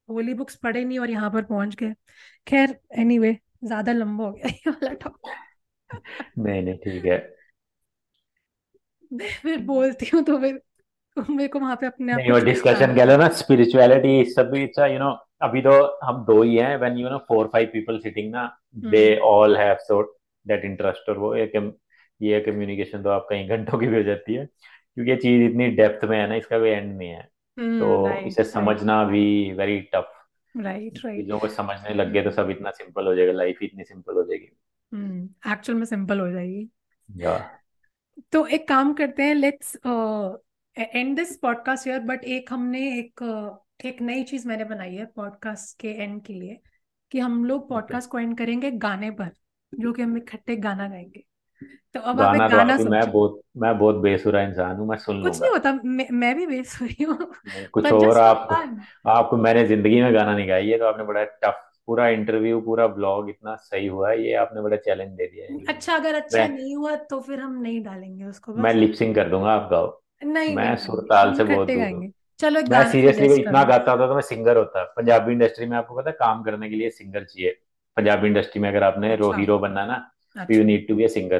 होली 0.09 0.33
बुक्स 0.33 0.55
पढ़े 0.55 0.83
नहीं 0.83 0.99
और 0.99 1.09
यहाँ 1.09 1.29
पर 1.31 1.43
पहुँच 1.43 1.75
गए। 1.75 1.93
खैर 2.47 2.77
एनीवे 2.93 3.27
anyway, 3.27 3.67
ज़्यादा 3.67 3.91
लंबा 3.91 4.23
हो 4.23 4.31
गया 4.31 4.47
ये 4.47 4.69
वाला 4.69 4.93
टॉपिक 4.93 5.99
नहीं 6.39 6.61
नहीं 6.63 6.77
ठीक 6.77 7.05
है। 7.05 7.17
मैं 9.15 9.29
फिर 9.41 9.59
बोलती 9.65 10.09
हूँ 10.13 10.23
तो 10.23 10.37
फिर 10.39 10.61
मेरे 11.17 11.47
को 11.47 11.59
वहाँ 11.59 11.75
पे 11.75 11.87
अपने 11.87 12.13
आप 12.13 12.19
नहीं 12.19 12.31
वो 12.31 12.39
डिस्कशन 12.39 12.95
कह 12.95 13.05
लो 13.05 13.17
ना 13.17 13.27
स्पिरिचुअलिटी 13.35 14.23
सब 14.31 14.49
भी 14.51 14.63
इट्स 14.63 14.79
यू 14.79 14.99
नो 14.99 15.11
अभी 15.41 15.61
तो 15.61 15.71
हम 16.03 16.23
दो 16.25 16.41
ही 16.41 16.55
हैं 16.55 16.77
when 16.77 16.97
you 16.97 17.09
know 17.09 17.17
four 17.27 17.49
five 17.53 17.69
people 17.73 17.99
sitting 17.99 18.31
ना 18.31 18.45
they 18.75 19.05
hmm. 19.13 19.25
All 19.25 19.57
have 19.57 19.75
so 19.81 20.01
that 20.45 20.65
interest 20.65 21.09
और 21.09 21.17
वो 21.17 21.33
एक 21.35 21.55
ये 22.21 22.39
कम्युनिकेशन 22.41 23.03
तो 23.03 23.09
आप 23.09 23.27
कई 23.29 23.47
घंटों 23.47 23.77
की 23.77 23.87
भी 23.87 23.95
हो 23.95 24.03
जाती 24.03 24.33
है 24.33 24.45
क्योंकि 24.45 25.11
ये 25.11 25.17
चीज़ 25.17 25.41
इतनी 25.43 25.67
डेप्थ 25.67 26.05
में 26.05 26.17
है 26.17 26.27
ना 26.29 26.35
इसका 26.35 26.59
कोई 26.59 26.69
एंड 26.69 26.97
नहीं 26.97 27.09
है। 27.09 27.27
हम्म 27.57 27.79
तो 27.79 28.07
राइट 28.07 28.27
इसे 28.27 28.43
समझना 28.43 29.03
भी 29.03 29.51
वेरी 29.51 29.79
टफ 29.95 30.11
राइट 30.55 30.99
राइट 31.05 31.21
चीज़ों 31.21 31.39
को 31.39 31.47
समझने 31.47 31.93
लग 31.93 32.11
गए 32.11 32.21
तो 32.21 32.31
सब 32.31 32.49
इतना 32.49 32.71
सिंपल 32.71 33.07
हो 33.07 33.15
जाएगा 33.15 33.31
लाइफ 33.31 33.63
इतनी 33.63 33.83
सिंपल 33.83 34.13
हो 34.13 34.23
जाएगी। 34.23 34.49
हम्म 34.91 35.51
एक्चुअल 35.51 35.77
में 35.77 35.85
सिंपल 35.85 36.19
हो 36.19 36.29
जाएगी। 36.31 36.69
या 37.09 37.37
तो 38.31 38.45
एक 38.45 38.67
काम 38.67 38.93
करते 38.93 39.23
हैं 39.23 39.35
लेट्स 39.35 39.77
एंड 40.79 41.15
दिस 41.15 41.37
पॉडकास्ट 41.37 41.87
यार 41.87 41.99
बट 41.99 42.23
एक 42.23 42.53
हमने 42.53 42.99
एक 42.99 43.13
uh, 43.81 43.85
एक 43.85 44.01
नई 44.01 44.23
चीज़ 44.23 44.47
मैंने 44.47 44.63
बनाई 44.63 44.95
है 44.95 45.05
पॉडकास्ट 45.05 45.81
के 45.81 45.87
एंड 45.87 46.21
के 46.21 46.33
लिए 46.33 46.59
कि 47.11 47.19
हम 47.19 47.45
लोग 47.45 47.69
पॉडकास्ट 47.69 48.09
को 48.09 48.19
एंड 48.19 48.37
करेंगे 48.37 48.71
गाने 48.71 49.11
पर 49.11 49.29
जो 49.79 49.93
कि 49.93 50.01
हम 50.01 50.17
इकट्ठे 50.17 50.55
गाना 50.55 50.89
गाएँगे। 50.89 51.25
तो 51.93 51.99
अब 51.99 52.21
आप 52.21 52.35
एक 52.35 52.41
गाना 52.41 52.73
अभी 52.73 52.83
मैं 52.83 53.11
बहुत 53.11 53.41
मैं 53.57 53.77
बहुत 53.77 53.95
बेसुरा 53.95 54.41
इंसान 54.41 54.75
हूँ 54.75 54.87
मैं 54.87 54.97
सुन 54.97 55.23
कुछ 55.23 55.41
नहीं 55.41 55.51
होता 55.51 55.79
मैं, 55.85 56.07
मैं 56.11 56.35
भी 56.35 56.47
बेस 56.47 56.79
हुई 56.81 57.03
हूँ 57.03 57.31
कुछ 57.71 57.85
और 57.85 58.01
फॉर 58.01 58.79
आपको 59.07 59.37
मैंने 59.37 59.65
ज़िंदगी 59.65 60.01
में 60.01 60.15
गाना 60.15 60.35
नहीं 60.35 60.49
गाई 60.49 60.67
है 60.67 60.77
तो 60.77 60.85
आपने 60.85 61.03
बड़ा 61.03 61.23
टफ 61.23 61.64
पूरा 61.87 62.07
इंटरव्यू 62.09 62.59
पूरा 62.61 62.87
ब्लॉग 62.89 63.29
इतना 63.29 63.55
सही 63.63 63.87
हुआ 63.87 64.09
है 64.09 64.23
ये 64.23 64.33
आपने 64.37 64.61
बड़ा 64.61 64.77
चैलेंज 64.79 65.11
दे 65.11 65.27
दिया 65.27 65.45
है 65.45 65.63
अच्छा 65.67 65.95
अगर 65.95 66.15
अच्छा 66.15 66.47
नहीं 66.47 66.75
हुआ 66.75 66.95
तो 67.09 67.19
फिर 67.21 67.39
हम 67.39 67.61
नहीं 67.61 67.81
डालेंगे 67.83 68.25
उसको 68.25 68.53
मैं 68.55 68.73
लिपसिंग 68.73 69.15
कर 69.15 69.29
दूँगा 69.29 69.51
आप 69.51 69.69
गाओ 69.71 69.87
नहीं 70.25 70.55
मैं 70.55 70.75
सुरताल 70.77 71.33
से 71.33 71.43
बहुत 71.43 71.67
दूर 71.67 72.11
चलो 72.39 72.59
एक 72.59 72.69
मैं 72.69 72.83
सीरियसली 72.91 73.33
इतना 73.33 73.63
गाता 73.65 73.91
होता 73.91 74.07
तो 74.07 74.15
मैं 74.15 74.21
सिंगर 74.23 74.57
होता। 74.57 74.83
पंजाबी 74.95 75.31
इंडस्ट्री 75.31 75.65
में 75.65 75.75
आपको 75.77 75.95
पता 75.95 76.09
है 76.09 76.15
काम 76.19 76.41
करने 76.43 76.69
के 76.69 76.75
लिए 76.75 76.89
सिंगर 76.91 77.23
चाहिए। 77.23 77.51
पंजाबी 77.97 78.27
इंडस्ट्री 78.27 78.61
में 78.61 78.67
अगर 78.69 78.83
आपने 78.83 79.15
रो 79.15 79.27
अच्छा 79.27 79.39
हीरो 79.39 79.57
बनना 79.59 79.85
ना 79.85 79.97
तो 80.37 80.53
you 80.53 80.63
need 80.63 80.87
to 80.87 80.95
be 80.95 81.03
a 81.03 81.07
singer 81.07 81.39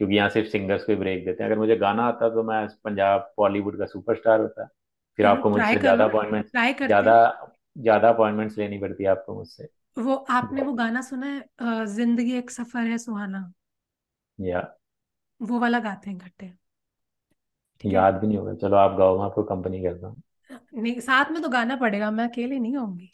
क्योंकि 0.00 0.16
यहाँ 0.16 0.28
सिर्फ़ 0.28 0.48
सिंगर्स 0.48 0.84
को 0.84 0.96
ब्रेक 0.96 1.24
देते 1.24 1.42
हैं। 1.42 1.50
अगर 1.50 1.58
मुझे 1.58 1.76
गाना 1.76 2.02
आता 2.08 2.28
तो 2.28 2.42
मैं 2.42 2.66
पंजाब 2.84 3.32
बॉलीवुड 3.38 3.78
का 3.78 3.86
सुपरस्टार 3.86 4.40
होता। 4.40 4.64
फिर 4.64 5.26
चलो 5.26 5.34
आपको 5.34 5.50
मुझसे 5.50 5.78
ज़्यादा 5.78 6.04
अपॉइंटमेंट 6.04 6.44
ट्राई 6.46 6.72
करते 6.72 6.86
ज़्यादा 6.86 7.16
हैं। 7.18 7.82
ज़्यादा 7.82 8.08
अपॉइंटमेंट्स 8.08 8.58
लेनी 8.58 8.78
पड़ती 8.78 9.04
है 9.04 9.10
आपको 9.10 9.34
मुझसे। 9.34 9.68
वो 9.98 10.14
आपने 10.30 10.62
वो 10.62 10.72
गाना 10.72 11.00
सुना 11.02 11.26
है 11.26 11.86
ज़िंदगी 11.86 12.32
एक 12.38 12.50
सफ़र 12.50 12.86
है 12.86 12.98
सुहाना? 12.98 13.52
या। 14.38 14.60
वो 15.40 15.58
वाला 15.58 15.78
गाते 15.80 16.10
हैं 16.10 16.16
इकट्ठे। 16.16 16.52
याद 17.80 18.14
भी 18.14 18.26
नहीं 18.26 18.38
होगा। 18.38 18.54
चलो 18.54 18.76
आप 18.76 18.96
गाओ 18.98 19.18
मैं 19.18 19.24
आपको 19.24 19.42
कंपनी 19.44 19.82
करता 19.82 20.06
हूँ। 20.06 20.22
नहीं 20.74 21.00
साथ 21.00 21.30
में 21.30 21.40
तो 21.42 21.48
गाना 21.48 21.76
पड़ेगा 21.76 22.10
मैं 22.10 22.28
अकेले 22.28 22.58
नहीं 22.58 22.74
गाऊँगी 22.74 23.10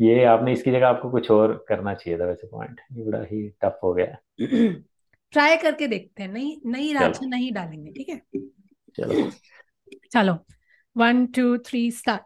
ये 0.00 0.24
आपने 0.24 0.52
इसकी 0.52 0.70
जगह 0.70 0.86
आपको 0.86 1.10
कुछ 1.10 1.30
और 1.30 1.52
करना 1.68 1.92
चाहिए 1.94 2.18
था 2.20 2.24
वैसे 2.26 2.46
पॉइंट 2.46 2.80
ये 2.92 3.04
बड़ा 3.04 3.18
ही 3.22 3.48
टफ 3.62 3.78
हो 3.82 3.92
गया। 3.94 4.16
ट्राई 5.32 5.56
करके 5.56 5.86
देखते 5.86 6.22
हैं। 6.22 6.30
नई 6.32 6.60
नई 6.66 6.92
राशि 6.92 7.26
नहीं 7.26 7.52
डालेंगे 7.52 7.92
ठीक 7.92 8.08
है? 8.08 8.20
चलो। 8.96 9.30
चलो। 10.12 10.38
वन 10.96 11.24
टू 11.26 11.56
थ्री 11.58 11.90
स्टार्ट 11.90 12.22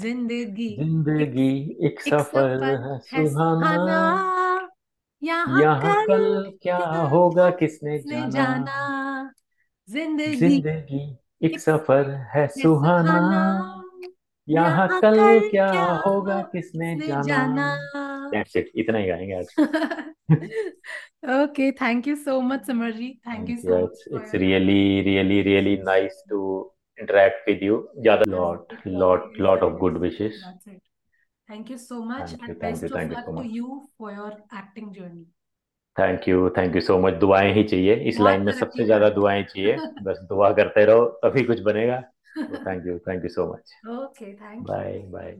ज़िंदगी। 0.00 0.68
ज़िंदगी 0.78 1.50
एक 1.70 1.84
एक 1.84 2.00
सफ़र 2.00 2.20
सफ़र 2.20 2.64
है 2.64 2.76
है 2.92 2.98
सुहाना। 2.98 3.72
सुहाना। 3.72 4.68
यहाँ 5.22 5.60
यहाँ 5.62 6.04
कल 6.06 6.06
कल 6.06 6.50
क्या 6.62 6.78
क्या 6.78 7.00
होगा 7.00 7.50
किसने 7.50 7.96
किसने 7.98 8.16
जाना? 8.16 8.30
जाना? 8.30 9.32
ज़िंदगी 9.88 10.36
ज़िंदगी 10.36 11.16
एक 11.42 11.52
एक 11.52 11.60
सफ़र 11.60 12.10
है 12.10 12.26
है 12.34 12.46
सुहाना। 12.48 13.12
सुहाना। 13.12 13.82
यहाँ 14.48 14.70
यहाँ 14.70 14.88
कल 14.88 15.16
कल 15.18 15.48
क्या 15.50 15.70
क्या 15.70 15.84
होगा 16.06 16.40
किसने 16.52 16.94
किसने 16.94 17.06
जाना? 17.06 17.22
जाना? 17.22 18.28
दैट्स 18.30 18.56
इट 18.56 18.70
इतना 18.74 18.98
ही 18.98 19.06
गाएँगे 19.06 19.34
आज। 19.34 19.54
Okay 21.24 21.72
thank 21.72 22.06
you 22.06 22.16
so 22.16 22.42
much 22.42 22.64
Samarji. 22.64 23.18
Thank 23.26 23.48
you 23.48 23.48
thank 23.48 23.50
you 23.50 23.56
so 23.56 23.80
much 23.82 24.20
it's 24.20 24.34
really 24.34 25.00
really 25.02 25.42
really 25.42 25.76
nice 25.76 26.24
to 26.28 26.40
interact 26.98 27.46
with 27.46 27.62
you 27.62 27.88
Jada, 28.06 28.26
lot 28.26 28.72
lot 28.86 29.38
lot 29.38 29.62
of 29.62 29.78
good 29.80 29.98
wishes 29.98 30.42
that's 30.42 30.66
it 30.66 30.82
thank 31.48 31.70
you 31.70 31.78
so 31.78 32.02
much 32.02 32.30
thank 32.30 32.48
you 32.48 32.54
and 32.54 32.60
thank 32.60 32.82
you 32.82 32.88
best 32.88 32.94
of 32.94 33.10
you 33.10 33.14
luck 33.14 33.24
so 33.26 33.42
to 33.42 33.48
you 33.48 33.88
for 33.98 34.12
your 34.12 34.32
acting 34.52 34.92
journey 34.92 35.26
thank 35.96 36.28
you 36.28 36.48
thank 36.56 36.74
you 36.76 36.80
so 36.80 36.98
much 36.98 37.14
दुआएँ 37.14 37.52
ही 37.54 37.62
चाहिए 37.64 37.94
इस 38.10 38.18
line 38.20 38.42
में 38.42 38.52
सबसे 38.52 38.84
ज़्यादा 38.84 39.08
दुआएँ 39.18 39.42
चाहिए 39.42 39.76
बस 40.02 40.18
दुआ 40.30 40.50
करते 40.52 40.84
रहो 40.86 41.04
तभी 41.24 41.44
कुछ 41.50 41.60
बनेगा 41.68 42.00
तो 42.38 42.64
thank 42.66 42.86
you 42.86 42.98
thank 43.08 43.24
you 43.24 43.28
so 43.34 43.46
much 43.52 43.74
okay 43.98 44.32
thank 44.34 44.56
you 44.56 44.64
bye 44.64 44.98
bye 45.12 45.36